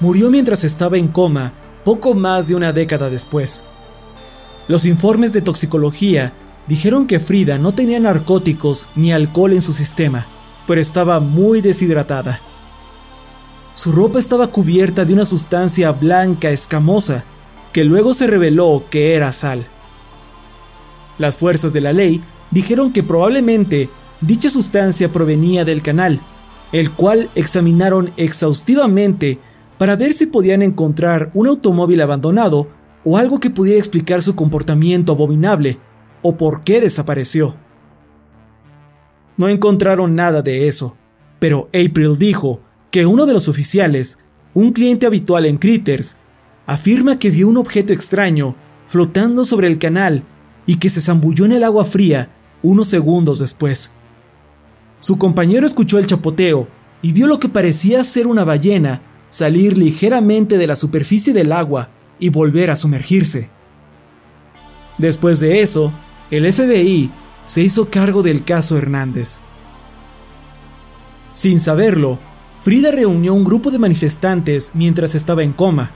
[0.00, 3.64] Murió mientras estaba en coma poco más de una década después.
[4.68, 6.34] Los informes de toxicología
[6.68, 10.28] dijeron que Frida no tenía narcóticos ni alcohol en su sistema,
[10.66, 12.42] pero estaba muy deshidratada.
[13.78, 17.24] Su ropa estaba cubierta de una sustancia blanca escamosa,
[17.72, 19.68] que luego se reveló que era sal.
[21.16, 23.88] Las fuerzas de la ley dijeron que probablemente
[24.20, 26.26] dicha sustancia provenía del canal,
[26.72, 29.38] el cual examinaron exhaustivamente
[29.78, 32.68] para ver si podían encontrar un automóvil abandonado
[33.04, 35.78] o algo que pudiera explicar su comportamiento abominable
[36.24, 37.54] o por qué desapareció.
[39.36, 40.96] No encontraron nada de eso,
[41.38, 44.20] pero April dijo que uno de los oficiales,
[44.54, 46.16] un cliente habitual en Critters,
[46.66, 50.24] afirma que vio un objeto extraño flotando sobre el canal
[50.66, 52.30] y que se zambulló en el agua fría
[52.62, 53.92] unos segundos después.
[55.00, 56.68] Su compañero escuchó el chapoteo
[57.02, 61.90] y vio lo que parecía ser una ballena salir ligeramente de la superficie del agua
[62.18, 63.50] y volver a sumergirse.
[64.98, 65.92] Después de eso,
[66.30, 67.12] el FBI
[67.44, 69.40] se hizo cargo del caso Hernández.
[71.30, 72.20] Sin saberlo,
[72.68, 75.94] Frida reunió un grupo de manifestantes mientras estaba en coma.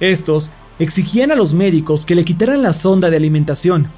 [0.00, 3.92] Estos exigían a los médicos que le quitaran la sonda de alimentación.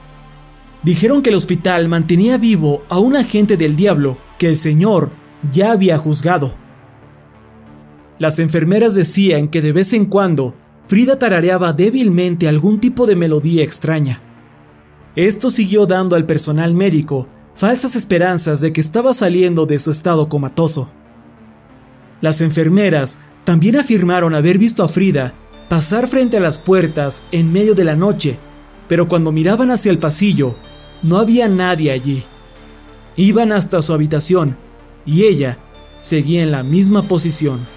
[0.83, 5.13] Dijeron que el hospital mantenía vivo a un agente del diablo que el señor
[5.53, 6.57] ya había juzgado.
[8.19, 10.57] Las enfermeras decían que de vez en cuando
[10.89, 14.21] Frida tarareaba débilmente algún tipo de melodía extraña.
[15.15, 20.29] Esto siguió dando al personal médico falsas esperanzas de que estaba saliendo de su estado
[20.29, 20.91] comatoso.
[22.21, 25.35] Las enfermeras también afirmaron haber visto a Frida
[25.69, 28.39] pasar frente a las puertas en medio de la noche,
[28.89, 30.57] pero cuando miraban hacia el pasillo,
[31.03, 32.25] no había nadie allí.
[33.17, 34.57] Iban hasta su habitación
[35.05, 35.59] y ella
[36.01, 37.69] seguía en la misma posición.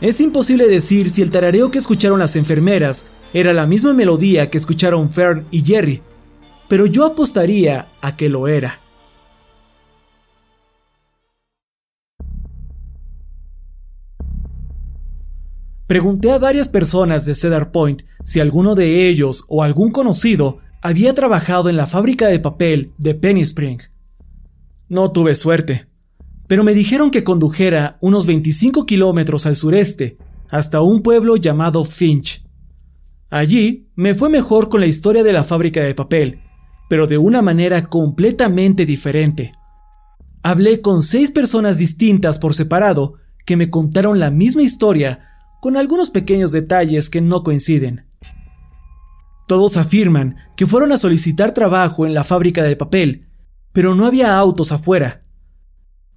[0.00, 4.58] Es imposible decir si el tarareo que escucharon las enfermeras era la misma melodía que
[4.58, 6.02] escucharon Fern y Jerry,
[6.68, 8.80] pero yo apostaría a que lo era.
[15.88, 21.14] Pregunté a varias personas de Cedar Point si alguno de ellos o algún conocido había
[21.14, 23.78] trabajado en la fábrica de papel de Penny Spring.
[24.90, 25.88] No tuve suerte,
[26.46, 30.18] pero me dijeron que condujera unos 25 kilómetros al sureste,
[30.50, 32.44] hasta un pueblo llamado Finch.
[33.30, 36.42] Allí me fue mejor con la historia de la fábrica de papel,
[36.90, 39.52] pero de una manera completamente diferente.
[40.42, 43.14] Hablé con seis personas distintas por separado
[43.46, 45.27] que me contaron la misma historia
[45.60, 48.06] con algunos pequeños detalles que no coinciden.
[49.46, 53.28] Todos afirman que fueron a solicitar trabajo en la fábrica de papel,
[53.72, 55.24] pero no había autos afuera.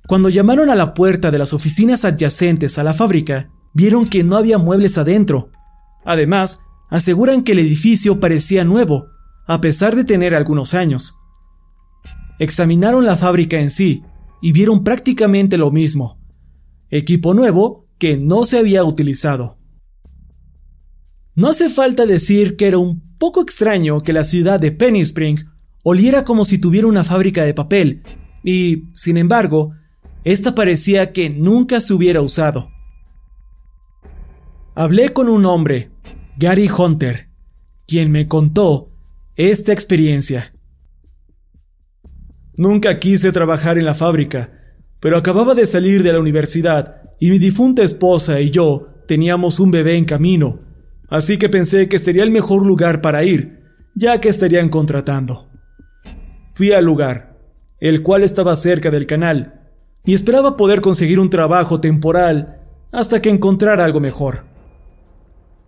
[0.07, 4.35] Cuando llamaron a la puerta de las oficinas adyacentes a la fábrica, vieron que no
[4.35, 5.51] había muebles adentro.
[6.03, 9.07] Además, aseguran que el edificio parecía nuevo,
[9.47, 11.15] a pesar de tener algunos años.
[12.39, 14.03] Examinaron la fábrica en sí
[14.41, 16.19] y vieron prácticamente lo mismo.
[16.89, 19.59] Equipo nuevo que no se había utilizado.
[21.35, 25.37] No hace falta decir que era un poco extraño que la ciudad de Penny Spring
[25.83, 28.01] oliera como si tuviera una fábrica de papel,
[28.43, 29.75] y, sin embargo,
[30.23, 32.71] esta parecía que nunca se hubiera usado.
[34.73, 35.91] Hablé con un hombre,
[36.37, 37.29] Gary Hunter,
[37.85, 38.89] quien me contó
[39.35, 40.55] esta experiencia.
[42.55, 44.51] Nunca quise trabajar en la fábrica,
[44.99, 49.69] pero acababa de salir de la universidad y mi difunta esposa y yo teníamos un
[49.69, 50.59] bebé en camino,
[51.07, 53.59] así que pensé que sería el mejor lugar para ir,
[53.93, 55.47] ya que estarían contratando.
[56.51, 57.37] Fui al lugar,
[57.79, 59.69] el cual estaba cerca del canal,
[60.03, 62.59] y esperaba poder conseguir un trabajo temporal
[62.91, 64.47] hasta que encontrara algo mejor.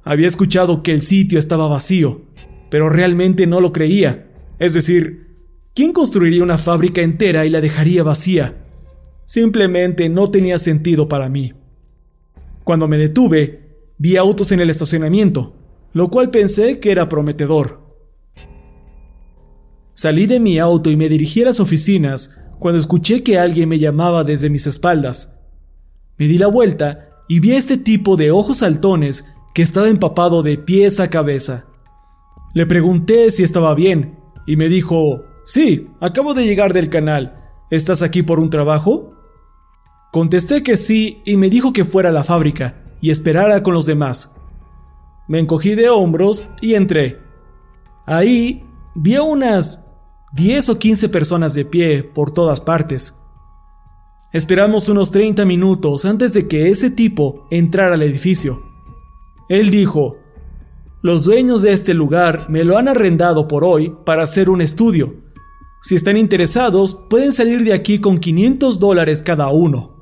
[0.03, 2.23] Había escuchado que el sitio estaba vacío,
[2.71, 4.27] pero realmente no lo creía.
[4.57, 5.27] Es decir,
[5.75, 8.62] ¿quién construiría una fábrica entera y la dejaría vacía?
[9.25, 11.53] Simplemente no tenía sentido para mí.
[12.63, 15.55] Cuando me detuve, vi autos en el estacionamiento,
[15.93, 17.81] lo cual pensé que era prometedor.
[19.93, 23.79] Salí de mi auto y me dirigí a las oficinas cuando escuché que alguien me
[23.79, 25.37] llamaba desde mis espaldas.
[26.17, 30.43] Me di la vuelta y vi a este tipo de ojos saltones que estaba empapado
[30.43, 31.67] de pies a cabeza.
[32.53, 37.42] Le pregunté si estaba bien y me dijo, sí, acabo de llegar del canal.
[37.73, 39.15] ¿Estás aquí por un trabajo?
[40.11, 43.87] Contesté que sí y me dijo que fuera a la fábrica y esperara con los
[43.87, 44.35] demás.
[45.27, 47.17] Me encogí de hombros y entré.
[48.05, 49.83] Ahí vi a unas
[50.33, 53.17] 10 o 15 personas de pie por todas partes.
[54.33, 58.61] Esperamos unos 30 minutos antes de que ese tipo entrara al edificio.
[59.49, 60.17] Él dijo,
[61.01, 65.22] los dueños de este lugar me lo han arrendado por hoy para hacer un estudio.
[65.83, 69.93] Si están interesados, pueden salir de aquí con 500 dólares cada uno.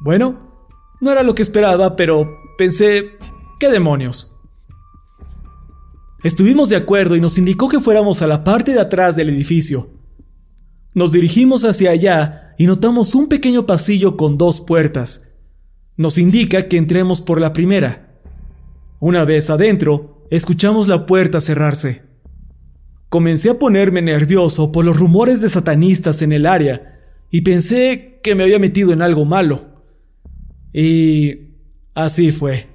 [0.00, 0.66] Bueno,
[1.00, 3.12] no era lo que esperaba, pero pensé,
[3.60, 4.34] ¿qué demonios?
[6.24, 9.88] Estuvimos de acuerdo y nos indicó que fuéramos a la parte de atrás del edificio.
[10.94, 15.28] Nos dirigimos hacia allá y notamos un pequeño pasillo con dos puertas.
[15.96, 18.18] Nos indica que entremos por la primera.
[18.98, 22.05] Una vez adentro, escuchamos la puerta cerrarse.
[23.08, 28.34] Comencé a ponerme nervioso por los rumores de satanistas en el área y pensé que
[28.34, 29.84] me había metido en algo malo.
[30.72, 31.52] Y
[31.94, 32.66] así fue.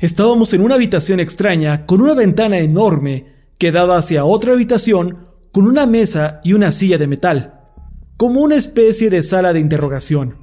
[0.00, 3.26] Estábamos en una habitación extraña con una ventana enorme
[3.58, 7.60] que daba hacia otra habitación con una mesa y una silla de metal,
[8.16, 10.36] como una especie de sala de interrogación,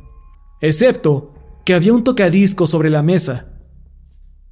[0.59, 1.33] excepto
[1.65, 3.54] que había un tocadisco sobre la mesa.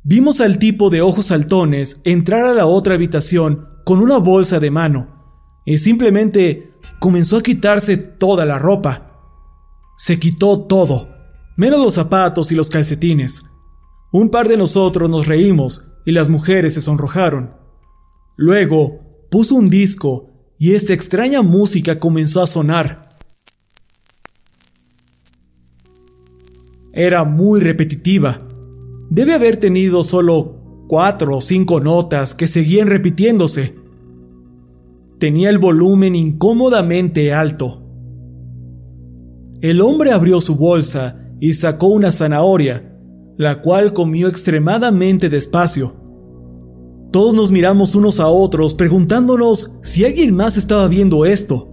[0.06, 4.70] Vimos al tipo de ojos saltones entrar a la otra habitación con una bolsa de
[4.70, 9.12] mano y simplemente comenzó a quitarse toda la ropa.
[9.98, 11.08] Se quitó todo,
[11.56, 13.46] menos los zapatos y los calcetines.
[14.12, 17.56] Un par de nosotros nos reímos y las mujeres se sonrojaron.
[18.36, 23.18] Luego puso un disco y esta extraña música comenzó a sonar.
[26.92, 28.43] Era muy repetitiva.
[29.14, 30.56] Debe haber tenido solo
[30.88, 33.76] cuatro o cinco notas que seguían repitiéndose.
[35.20, 37.84] Tenía el volumen incómodamente alto.
[39.62, 42.90] El hombre abrió su bolsa y sacó una zanahoria
[43.38, 45.96] la cual comió extremadamente despacio.
[47.12, 51.70] Todos nos miramos unos a otros preguntándonos si alguien más estaba viendo esto.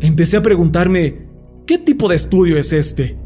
[0.00, 1.26] Empecé a preguntarme,
[1.66, 3.18] ¿qué tipo de estudio es este?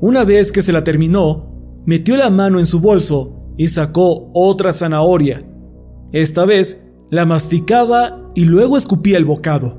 [0.00, 1.47] Una vez que se la terminó,
[1.88, 5.42] metió la mano en su bolso y sacó otra zanahoria.
[6.12, 9.78] Esta vez la masticaba y luego escupía el bocado.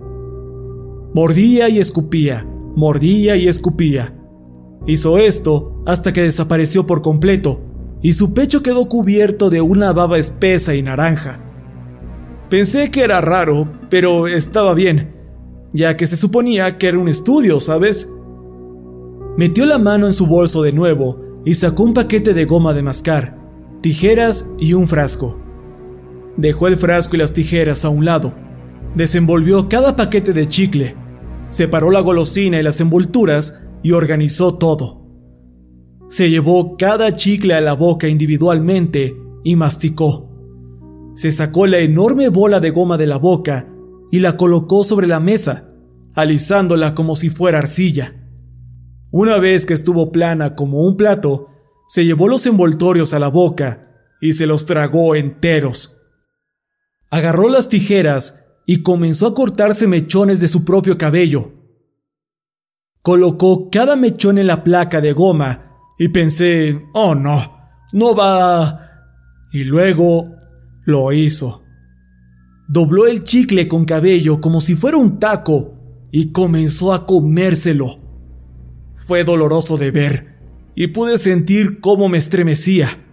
[1.13, 4.19] Mordía y escupía, mordía y escupía.
[4.88, 7.62] Hizo esto hasta que desapareció por completo
[8.02, 11.39] y su pecho quedó cubierto de una baba espesa y naranja.
[12.50, 15.13] Pensé que era raro, pero estaba bien,
[15.74, 18.12] ya que se suponía que era un estudio, ¿sabes?
[19.38, 22.84] Metió la mano en su bolso de nuevo y sacó un paquete de goma de
[22.84, 23.38] mascar,
[23.82, 25.39] tijeras y un frasco.
[26.38, 28.34] Dejó el frasco y las tijeras a un lado.
[28.95, 30.95] Desenvolvió cada paquete de chicle,
[31.49, 34.99] separó la golosina y las envolturas y organizó todo.
[36.09, 40.30] Se llevó cada chicle a la boca individualmente y masticó.
[41.13, 43.68] Se sacó la enorme bola de goma de la boca
[44.11, 45.70] y la colocó sobre la mesa,
[46.16, 48.18] alisándola como si fuera arcilla.
[49.12, 51.49] Una vez que estuvo plana como un plato,
[51.88, 53.88] se llevó los envoltorios a la boca
[54.22, 56.01] y se los tragó enteros.
[57.10, 61.53] Agarró las tijeras y comenzó a cortarse mechones de su propio cabello,
[63.01, 67.57] Colocó cada mechón en la placa de goma y pensé, oh no,
[67.93, 68.86] no va...
[69.51, 70.36] Y luego
[70.86, 71.64] lo hizo.
[72.68, 78.09] Dobló el chicle con cabello como si fuera un taco y comenzó a comérselo.
[79.10, 80.36] Fue doloroso de ver
[80.76, 83.03] y pude sentir cómo me estremecía.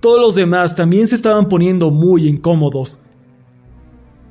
[0.00, 3.04] Todos los demás también se estaban poniendo muy incómodos.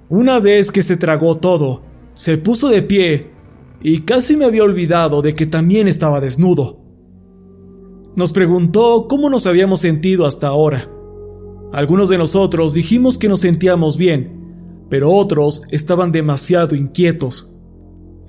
[0.10, 1.84] Una vez que se tragó todo,
[2.16, 3.32] se puso de pie
[3.82, 6.82] y casi me había olvidado de que también estaba desnudo.
[8.18, 10.92] Nos preguntó cómo nos habíamos sentido hasta ahora.
[11.72, 17.53] Algunos de nosotros dijimos que nos sentíamos bien, pero otros estaban demasiado inquietos.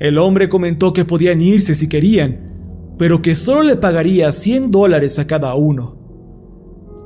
[0.04, 5.18] El hombre comentó que podían irse si querían, pero que solo le pagaría 100 dólares
[5.18, 5.96] a cada uno.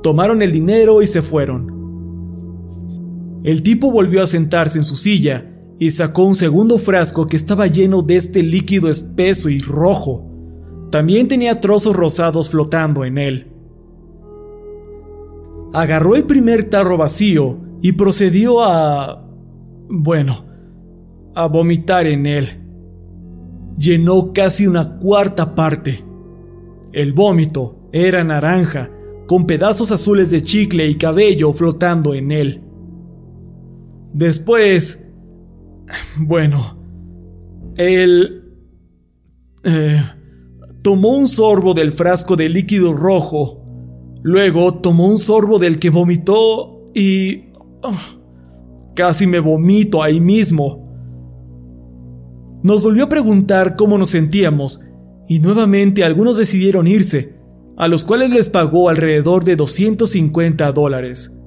[0.03, 3.39] Tomaron el dinero y se fueron.
[3.45, 7.67] El tipo volvió a sentarse en su silla y sacó un segundo frasco que estaba
[7.67, 10.29] lleno de este líquido espeso y rojo.
[10.91, 13.47] También tenía trozos rosados flotando en él.
[15.71, 19.25] Agarró el primer tarro vacío y procedió a...
[19.87, 20.43] bueno,
[21.33, 22.58] a vomitar en él.
[23.79, 26.03] Llenó casi una cuarta parte.
[26.91, 28.91] El vómito era naranja,
[29.25, 32.63] con pedazos azules de chicle y cabello flotando en él.
[34.13, 35.05] Después...
[36.19, 36.77] Bueno,
[37.77, 38.35] él...
[39.63, 40.03] Eh,
[40.83, 43.59] tomó un sorbo del frasco de líquido rojo
[44.21, 47.49] Luego tomó un sorbo del que vomitó y...
[47.81, 47.95] Oh,
[48.95, 50.78] casi me vomito ahí mismo.
[52.61, 54.81] Nos volvió a preguntar cómo nos sentíamos
[55.27, 57.37] y nuevamente algunos decidieron irse,
[57.77, 61.37] a los cuales les pagó alrededor de 250 dólares.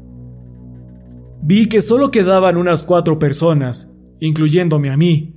[1.43, 5.37] Vi que solo quedaban unas cuatro personas, incluyéndome a mí,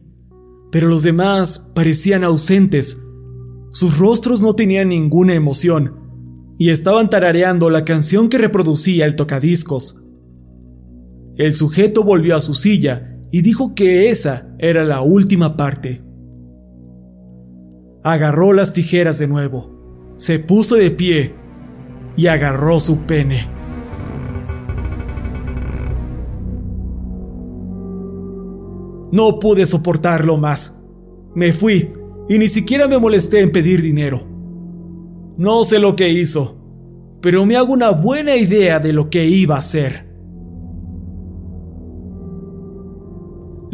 [0.72, 3.02] pero los demás parecían ausentes.
[3.72, 6.06] Sus rostros no tenían ninguna emoción
[6.58, 10.04] y estaban tarareando la canción que reproducía el tocadiscos.
[11.38, 16.02] El sujeto volvió a su silla y dijo que esa era la última parte.
[18.02, 21.36] Agarró las tijeras de nuevo, se puso de pie
[22.16, 23.46] y agarró su pene.
[29.12, 30.82] No pude soportarlo más.
[31.36, 31.92] Me fui
[32.30, 34.22] y ni siquiera me molesté en pedir dinero.
[35.38, 36.58] No sé lo que hizo,
[37.22, 40.05] pero me hago una buena idea de lo que iba a hacer.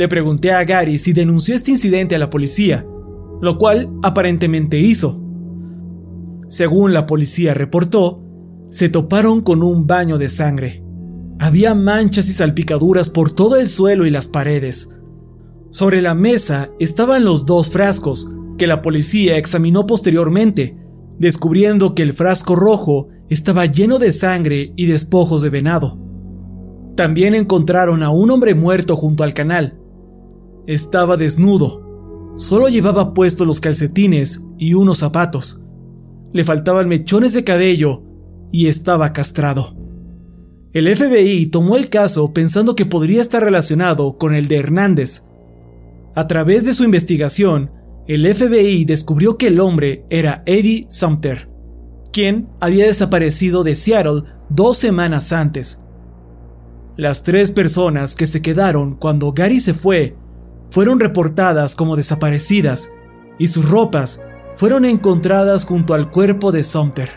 [0.01, 2.87] Le pregunté a Gary si denunció este incidente a la policía,
[3.39, 5.21] lo cual aparentemente hizo.
[6.49, 8.19] Según la policía reportó,
[8.67, 10.83] se toparon con un baño de sangre.
[11.37, 14.97] Había manchas y salpicaduras por todo el suelo y las paredes.
[15.69, 20.79] Sobre la mesa estaban los dos frascos, que la policía examinó posteriormente
[21.19, 25.99] descubriendo que el frasco rojo estaba lleno de sangre y despojos de venado.
[26.95, 29.77] También encontraron a un hombre muerto junto al canal.
[30.67, 35.61] Estaba desnudo, solo llevaba puestos los calcetines y unos zapatos.
[36.33, 38.03] Le faltaban mechones de cabello
[38.51, 39.75] y estaba castrado.
[40.73, 45.23] El FBI tomó el caso pensando que podría estar relacionado con el de Hernández.
[46.15, 47.71] A través de su investigación,
[48.07, 51.49] el FBI descubrió que el hombre era Eddie Sumter,
[52.13, 55.83] quien había desaparecido de Seattle dos semanas antes.
[56.97, 60.15] Las tres personas que se quedaron cuando Gary se fue
[60.71, 62.91] fueron reportadas como desaparecidas
[63.37, 67.09] y sus ropas fueron encontradas junto al cuerpo de Sumter.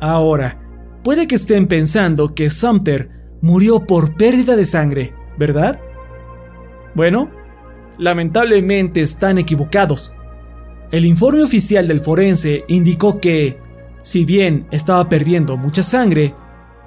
[0.00, 0.60] Ahora,
[1.04, 3.10] puede que estén pensando que Sumter
[3.40, 5.80] murió por pérdida de sangre, ¿verdad?
[6.94, 7.30] Bueno,
[7.98, 10.16] lamentablemente están equivocados.
[10.90, 13.58] El informe oficial del forense indicó que,
[14.02, 16.34] si bien estaba perdiendo mucha sangre,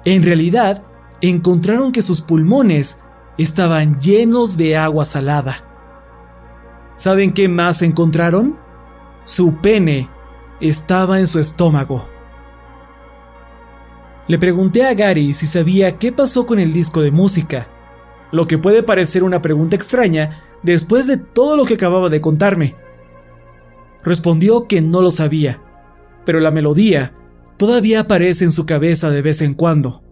[0.04, 0.84] en realidad
[1.22, 2.98] encontraron que sus pulmones
[3.38, 5.56] estaban llenos de agua salada.
[6.96, 8.58] ¿Saben qué más encontraron?
[9.24, 10.08] Su pene
[10.60, 12.08] estaba en su estómago.
[14.28, 17.68] Le pregunté a Gary si sabía qué pasó con el disco de música,
[18.32, 22.74] lo que puede parecer una pregunta extraña después de todo lo que acababa de contarme.
[24.02, 25.62] Respondió que no lo sabía,
[26.24, 27.14] pero la melodía
[27.56, 30.02] todavía aparece en su cabeza de vez en cuando.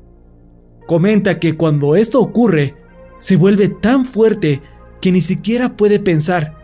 [0.86, 2.76] Comenta que cuando esto ocurre,
[3.24, 4.60] se vuelve tan fuerte
[5.00, 6.58] que ni siquiera puede pensar,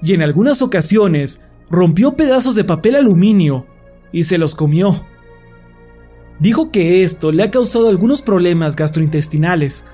[0.00, 3.66] y en algunas ocasiones rompió pedazos de papel aluminio
[4.12, 5.04] y se los comió.
[6.40, 9.88] Dijo que esto le ha causado algunos problemas gastrointestinales,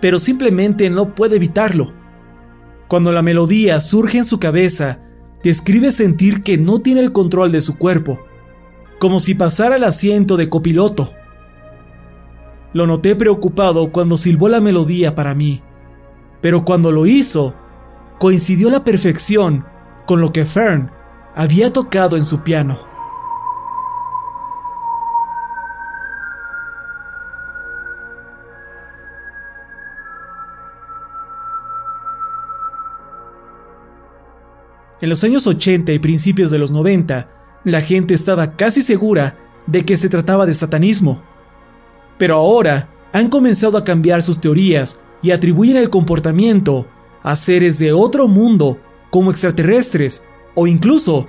[0.00, 1.92] pero simplemente no puede evitarlo.
[2.88, 5.02] Cuando la melodía surge en su cabeza,
[5.44, 8.24] describe sentir que no tiene el control de su cuerpo,
[8.98, 11.12] como si pasara el asiento de copiloto,
[12.72, 15.62] Lo noté preocupado cuando silbó la melodía para mí,
[16.46, 17.56] pero cuando lo hizo,
[18.20, 19.66] coincidió a la perfección
[20.06, 20.92] con lo que Fern
[21.34, 22.78] había tocado en su piano.
[35.00, 37.28] En los años 80 y principios de los 90,
[37.64, 39.36] la gente estaba casi segura
[39.66, 41.24] de que se trataba de satanismo.
[42.18, 46.86] Pero ahora han comenzado a cambiar sus teorías y atribuyen el comportamiento
[47.20, 48.78] a seres de otro mundo
[49.10, 50.22] como extraterrestres
[50.54, 51.26] o incluso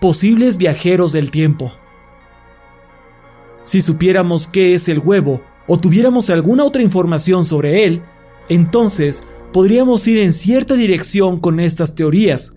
[0.00, 1.70] posibles viajeros del tiempo.
[3.62, 8.02] Si supiéramos qué es el huevo o tuviéramos alguna otra información sobre él,
[8.48, 12.56] entonces podríamos ir en cierta dirección con estas teorías,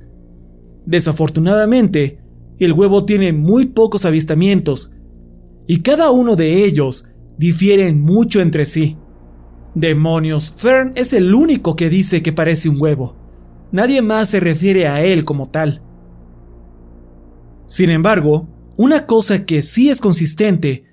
[0.88, 2.22] Desafortunadamente,
[2.60, 4.94] el huevo tiene muy pocos avistamientos,
[5.68, 8.96] y cada uno de ellos difieren mucho entre sí.
[9.80, 13.16] Demonios, Fern es el único que dice que parece un huevo.
[13.72, 15.84] Nadie más se refiere a él como tal.
[17.68, 20.86] Sin embargo, una cosa que sí es consistente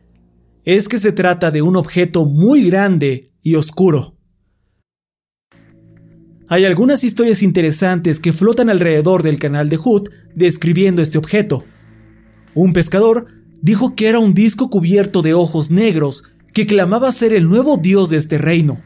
[0.64, 4.18] es que se trata de un objeto muy grande y oscuro.
[6.48, 11.64] Hay algunas historias interesantes que flotan alrededor del canal de Hood describiendo este objeto.
[12.54, 13.28] Un pescador
[13.62, 18.10] dijo que era un disco cubierto de ojos negros que clamaba ser el nuevo dios
[18.10, 18.80] de este reino.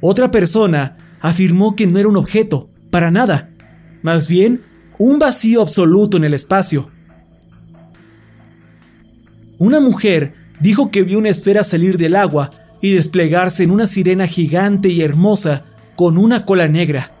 [0.00, 3.50] Otra persona afirmó que no era un objeto, para nada,
[4.02, 4.62] más bien
[4.96, 6.90] un vacío absoluto en el espacio.
[9.58, 14.26] Una mujer dijo que vio una esfera salir del agua y desplegarse en una sirena
[14.26, 17.12] gigante y hermosa con una cola negra.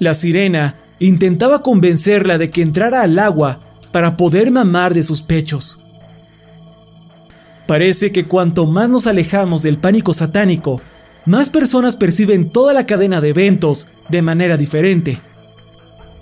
[0.00, 3.60] La sirena intentaba convencerla de que entrara al agua
[3.92, 5.85] para poder mamar de sus pechos.
[7.66, 10.80] Parece que cuanto más nos alejamos del pánico satánico,
[11.24, 15.20] más personas perciben toda la cadena de eventos de manera diferente.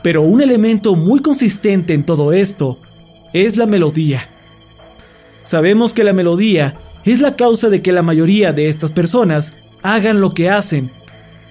[0.03, 2.79] Pero un elemento muy consistente en todo esto
[3.35, 4.31] es la melodía.
[5.43, 10.21] Sabemos que la melodía es la causa de que la mayoría de estas personas hagan
[10.21, 10.91] lo que hacen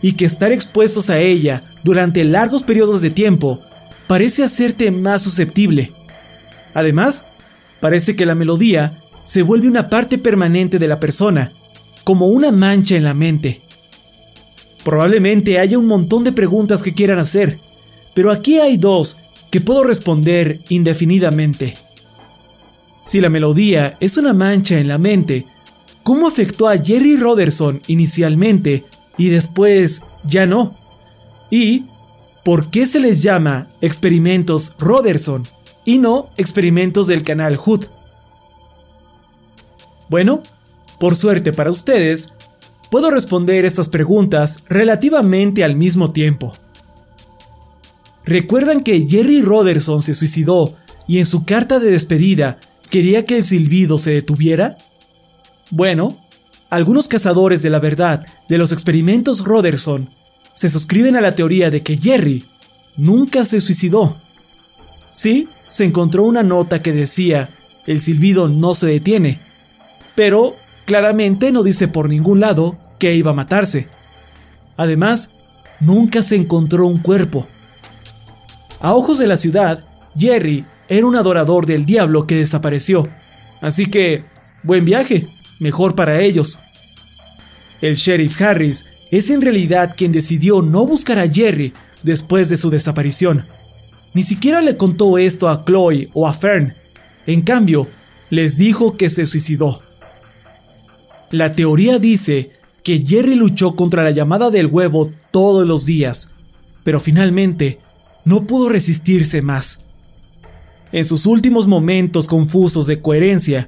[0.02, 3.62] y que estar expuestos a ella durante largos periodos de tiempo
[4.08, 5.92] parece hacerte más susceptible.
[6.74, 7.28] Además,
[7.80, 11.52] parece que la melodía se vuelve una parte permanente de la persona,
[12.04, 13.62] como una mancha en la mente.
[14.84, 17.60] Probablemente haya un montón de preguntas que quieran hacer,
[18.14, 21.78] pero aquí hay dos que puedo responder indefinidamente.
[23.04, 25.46] Si la melodía es una mancha en la mente,
[26.04, 28.86] ¿cómo afectó a Jerry Roderson inicialmente
[29.18, 30.76] y después ya no?
[31.50, 31.86] ¿Y
[32.44, 35.48] por qué se les llama experimentos Roderson
[35.86, 37.86] y no experimentos del canal Hood?
[40.14, 40.44] Bueno,
[41.00, 42.36] por suerte para ustedes,
[42.92, 46.56] puedo responder estas preguntas relativamente al mismo tiempo.
[48.24, 50.76] ¿Recuerdan que Jerry Roderson se suicidó
[51.08, 52.60] y en su carta de despedida
[52.92, 54.78] ¿Quería que el silbido se detuviera?
[55.72, 56.24] Bueno,
[56.70, 60.12] algunos cazadores de la verdad de los experimentos Roderson
[60.54, 62.48] se suscriben a la teoría de que Jerry
[62.98, 64.22] nunca se suicidó.
[65.12, 67.58] Sí, se encontró una nota que decía,
[67.88, 69.53] el silbido no se detiene,
[70.16, 70.56] pero
[70.86, 73.90] claramente no dice por ningún lado que iba a matarse.
[74.78, 75.36] Además,
[75.80, 77.48] nunca se encontró un cuerpo.
[78.80, 79.86] A ojos de la ciudad,
[80.18, 83.10] Jerry era un adorador del diablo que desapareció.
[83.62, 84.26] Así que,
[84.64, 86.60] buen viaje, mejor para ellos.
[87.82, 92.70] El sheriff Harris es en realidad quien decidió no buscar a Jerry después de su
[92.70, 93.48] desaparición.
[94.14, 96.76] Ni siquiera le contó esto a Chloe o a Fern.
[97.26, 97.88] En cambio,
[98.30, 99.82] les dijo que se suicidó.
[101.34, 102.52] La teoría dice
[102.84, 106.36] que Jerry luchó contra la llamada del huevo todos los días,
[106.84, 107.80] pero finalmente
[108.24, 109.84] no pudo resistirse más.
[110.92, 113.68] En sus últimos momentos confusos de coherencia,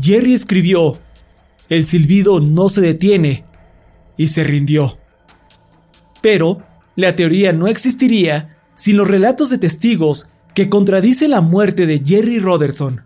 [0.00, 0.98] Jerry escribió,
[1.68, 3.44] El silbido no se detiene,
[4.16, 4.96] y se rindió.
[6.22, 6.62] Pero
[6.96, 12.38] la teoría no existiría sin los relatos de testigos que contradicen la muerte de Jerry
[12.38, 13.02] Roderson.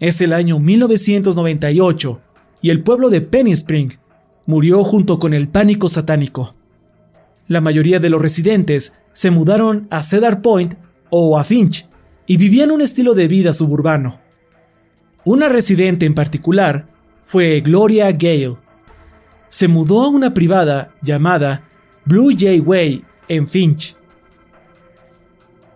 [0.00, 2.22] Es el año 1998
[2.62, 3.90] y el pueblo de Penny Spring
[4.46, 6.54] murió junto con el pánico satánico.
[7.48, 10.76] La mayoría de los residentes se mudaron a Cedar Point
[11.10, 11.86] o a Finch
[12.26, 14.22] y vivían un estilo de vida suburbano.
[15.26, 16.88] Una residente en particular
[17.20, 18.56] fue Gloria Gale.
[19.50, 21.68] Se mudó a una privada llamada
[22.06, 23.96] Blue Jay Way en Finch.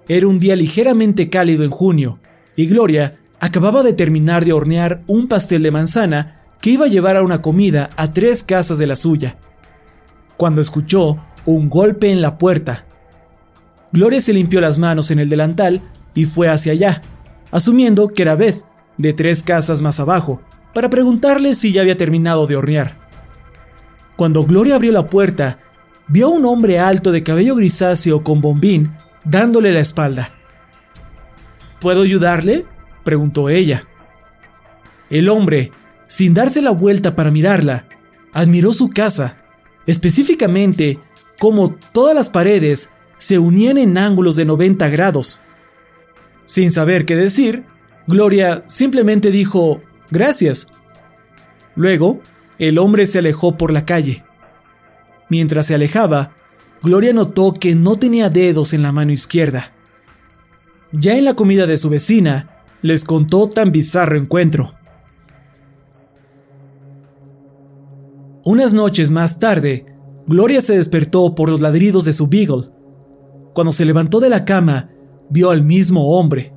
[0.08, 2.20] Era un día ligeramente cálido en junio
[2.56, 7.18] y Gloria acababa de terminar de hornear un pastel de manzana que iba a llevar
[7.18, 9.36] a una comida a tres casas de la suya,
[10.38, 12.86] cuando escuchó un golpe en la puerta.
[13.92, 15.82] Gloria se limpió las manos en el delantal
[16.14, 17.02] y fue hacia allá,
[17.50, 18.64] asumiendo que era Beth,
[18.96, 20.40] de tres casas más abajo,
[20.72, 22.96] para preguntarle si ya había terminado de hornear.
[24.16, 25.58] Cuando Gloria abrió la puerta,
[26.08, 30.30] vio a un hombre alto de cabello grisáceo con bombín dándole la espalda.
[31.78, 32.64] ¿Puedo ayudarle?
[33.04, 33.84] Preguntó ella.
[35.10, 35.70] El hombre,
[36.06, 37.86] sin darse la vuelta para mirarla,
[38.32, 39.38] admiró su casa,
[39.86, 40.98] específicamente
[41.38, 45.40] cómo todas las paredes se unían en ángulos de 90 grados.
[46.46, 47.64] Sin saber qué decir,
[48.06, 50.72] Gloria simplemente dijo gracias.
[51.74, 52.20] Luego,
[52.58, 54.24] el hombre se alejó por la calle.
[55.28, 56.34] Mientras se alejaba,
[56.82, 59.72] Gloria notó que no tenía dedos en la mano izquierda.
[60.92, 62.53] Ya en la comida de su vecina,
[62.84, 64.74] les contó tan bizarro encuentro.
[68.44, 69.86] Unas noches más tarde,
[70.26, 72.68] Gloria se despertó por los ladridos de su beagle.
[73.54, 74.90] Cuando se levantó de la cama,
[75.30, 76.52] vio al mismo hombre.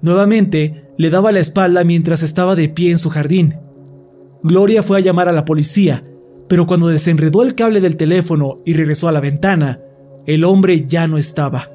[0.00, 3.58] Nuevamente, le daba la espalda mientras estaba de pie en su jardín.
[4.42, 6.06] Gloria fue a llamar a la policía,
[6.48, 9.82] pero cuando desenredó el cable del teléfono y regresó a la ventana,
[10.24, 11.70] el hombre ya no estaba.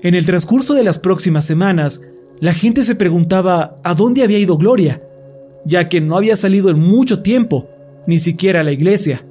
[0.00, 2.00] En el transcurso de las próximas semanas,
[2.40, 5.02] la gente se preguntaba a dónde había ido Gloria,
[5.64, 7.68] ya que no había salido en mucho tiempo
[8.06, 9.24] ni siquiera a la iglesia.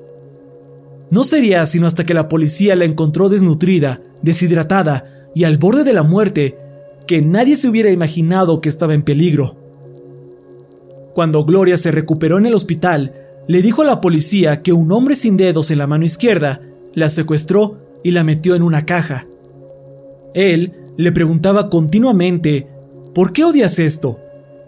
[1.10, 5.94] No sería sino hasta que la policía la encontró desnutrida, deshidratada y al borde de
[5.94, 6.58] la muerte
[7.06, 9.58] que nadie se hubiera imaginado que estaba en peligro.
[11.14, 13.14] Cuando Gloria se recuperó en el hospital,
[13.48, 16.62] le dijo a la policía que un hombre sin dedos en la mano izquierda
[16.94, 19.28] la secuestró y la metió en una caja.
[20.34, 22.68] Él le preguntaba continuamente,
[23.14, 24.20] ¿por qué odias esto?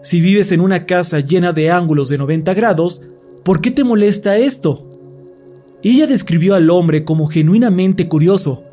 [0.02, 3.02] Si vives en una casa llena de ángulos de 90 grados,
[3.46, 4.84] ¿Por qué te molesta esto?
[5.84, 8.64] Ella describió al hombre como genuinamente curioso,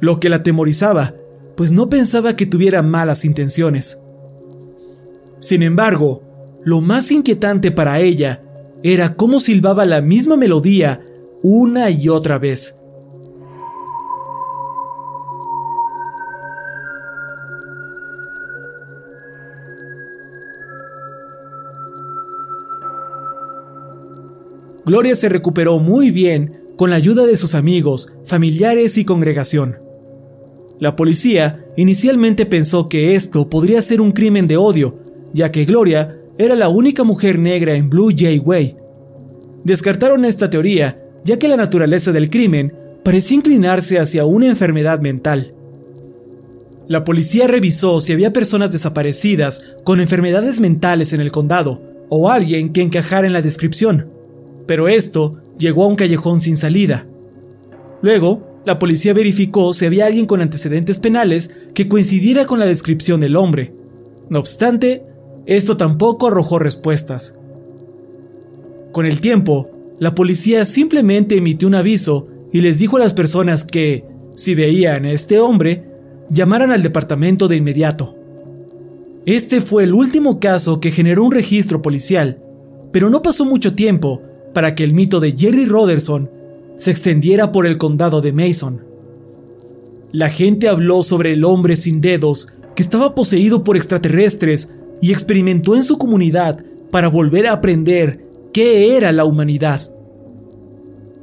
[0.00, 1.14] lo que la atemorizaba,
[1.54, 4.00] pues no pensaba que tuviera malas intenciones.
[5.38, 6.22] Sin embargo,
[6.64, 8.42] lo más inquietante para ella
[8.82, 11.02] era cómo silbaba la misma melodía
[11.42, 12.80] una y otra vez.
[24.84, 29.78] Gloria se recuperó muy bien con la ayuda de sus amigos, familiares y congregación.
[30.80, 34.98] La policía inicialmente pensó que esto podría ser un crimen de odio,
[35.32, 38.76] ya que Gloria era la única mujer negra en Blue Jay Way.
[39.62, 42.74] Descartaron esta teoría, ya que la naturaleza del crimen
[43.04, 45.54] parecía inclinarse hacia una enfermedad mental.
[46.88, 52.72] La policía revisó si había personas desaparecidas con enfermedades mentales en el condado, o alguien
[52.72, 54.11] que encajara en la descripción
[54.66, 57.06] pero esto llegó a un callejón sin salida.
[58.00, 63.20] Luego, la policía verificó si había alguien con antecedentes penales que coincidiera con la descripción
[63.20, 63.74] del hombre.
[64.28, 65.04] No obstante,
[65.46, 67.38] esto tampoco arrojó respuestas.
[68.92, 73.64] Con el tiempo, la policía simplemente emitió un aviso y les dijo a las personas
[73.64, 74.04] que,
[74.34, 75.84] si veían a este hombre,
[76.28, 78.16] llamaran al departamento de inmediato.
[79.26, 82.42] Este fue el último caso que generó un registro policial,
[82.92, 84.22] pero no pasó mucho tiempo
[84.52, 86.30] para que el mito de Jerry Roderson
[86.76, 88.84] se extendiera por el condado de Mason.
[90.12, 95.74] La gente habló sobre el hombre sin dedos que estaba poseído por extraterrestres y experimentó
[95.74, 99.80] en su comunidad para volver a aprender qué era la humanidad.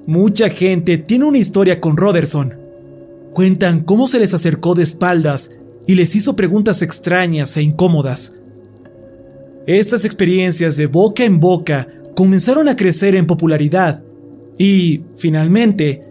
[0.05, 2.55] Mucha gente tiene una historia con Roderson.
[3.33, 5.51] Cuentan cómo se les acercó de espaldas
[5.85, 8.33] y les hizo preguntas extrañas e incómodas.
[9.67, 11.87] Estas experiencias de boca en boca
[12.19, 14.03] comenzaron a crecer en popularidad
[14.57, 16.01] y, finalmente,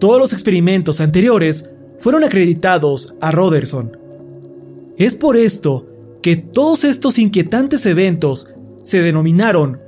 [0.00, 3.98] todos los experimentos anteriores fueron acreditados a Roderson.
[4.96, 5.86] Es por esto
[6.22, 9.78] que todos estos inquietantes eventos se denominaron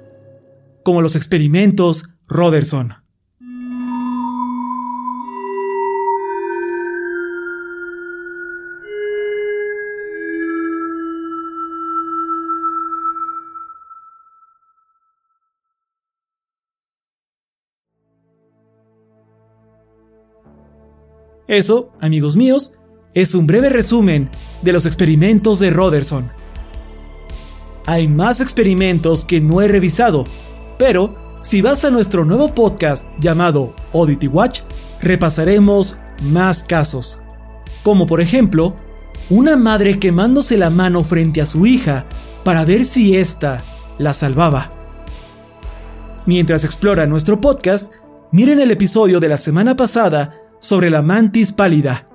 [0.84, 3.03] como los experimentos Roderson.
[21.46, 22.78] Eso, amigos míos,
[23.12, 24.30] es un breve resumen
[24.62, 26.30] de los experimentos de Roderson.
[27.86, 30.24] Hay más experimentos que no he revisado,
[30.78, 34.60] pero si vas a nuestro nuevo podcast llamado Oddity Watch,
[35.02, 37.20] repasaremos más casos.
[37.82, 38.74] Como por ejemplo,
[39.28, 42.06] una madre quemándose la mano frente a su hija
[42.42, 43.62] para ver si ésta
[43.98, 44.70] la salvaba.
[46.24, 47.92] Mientras explora nuestro podcast,
[48.32, 52.08] miren el episodio de la semana pasada sobre la mantis pálida.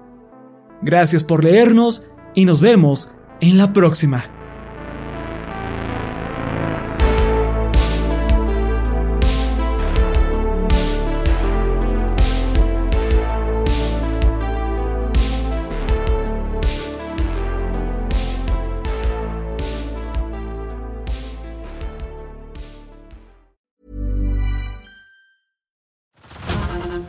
[0.81, 4.38] Gracias por leernos y nos vemos en la próxima.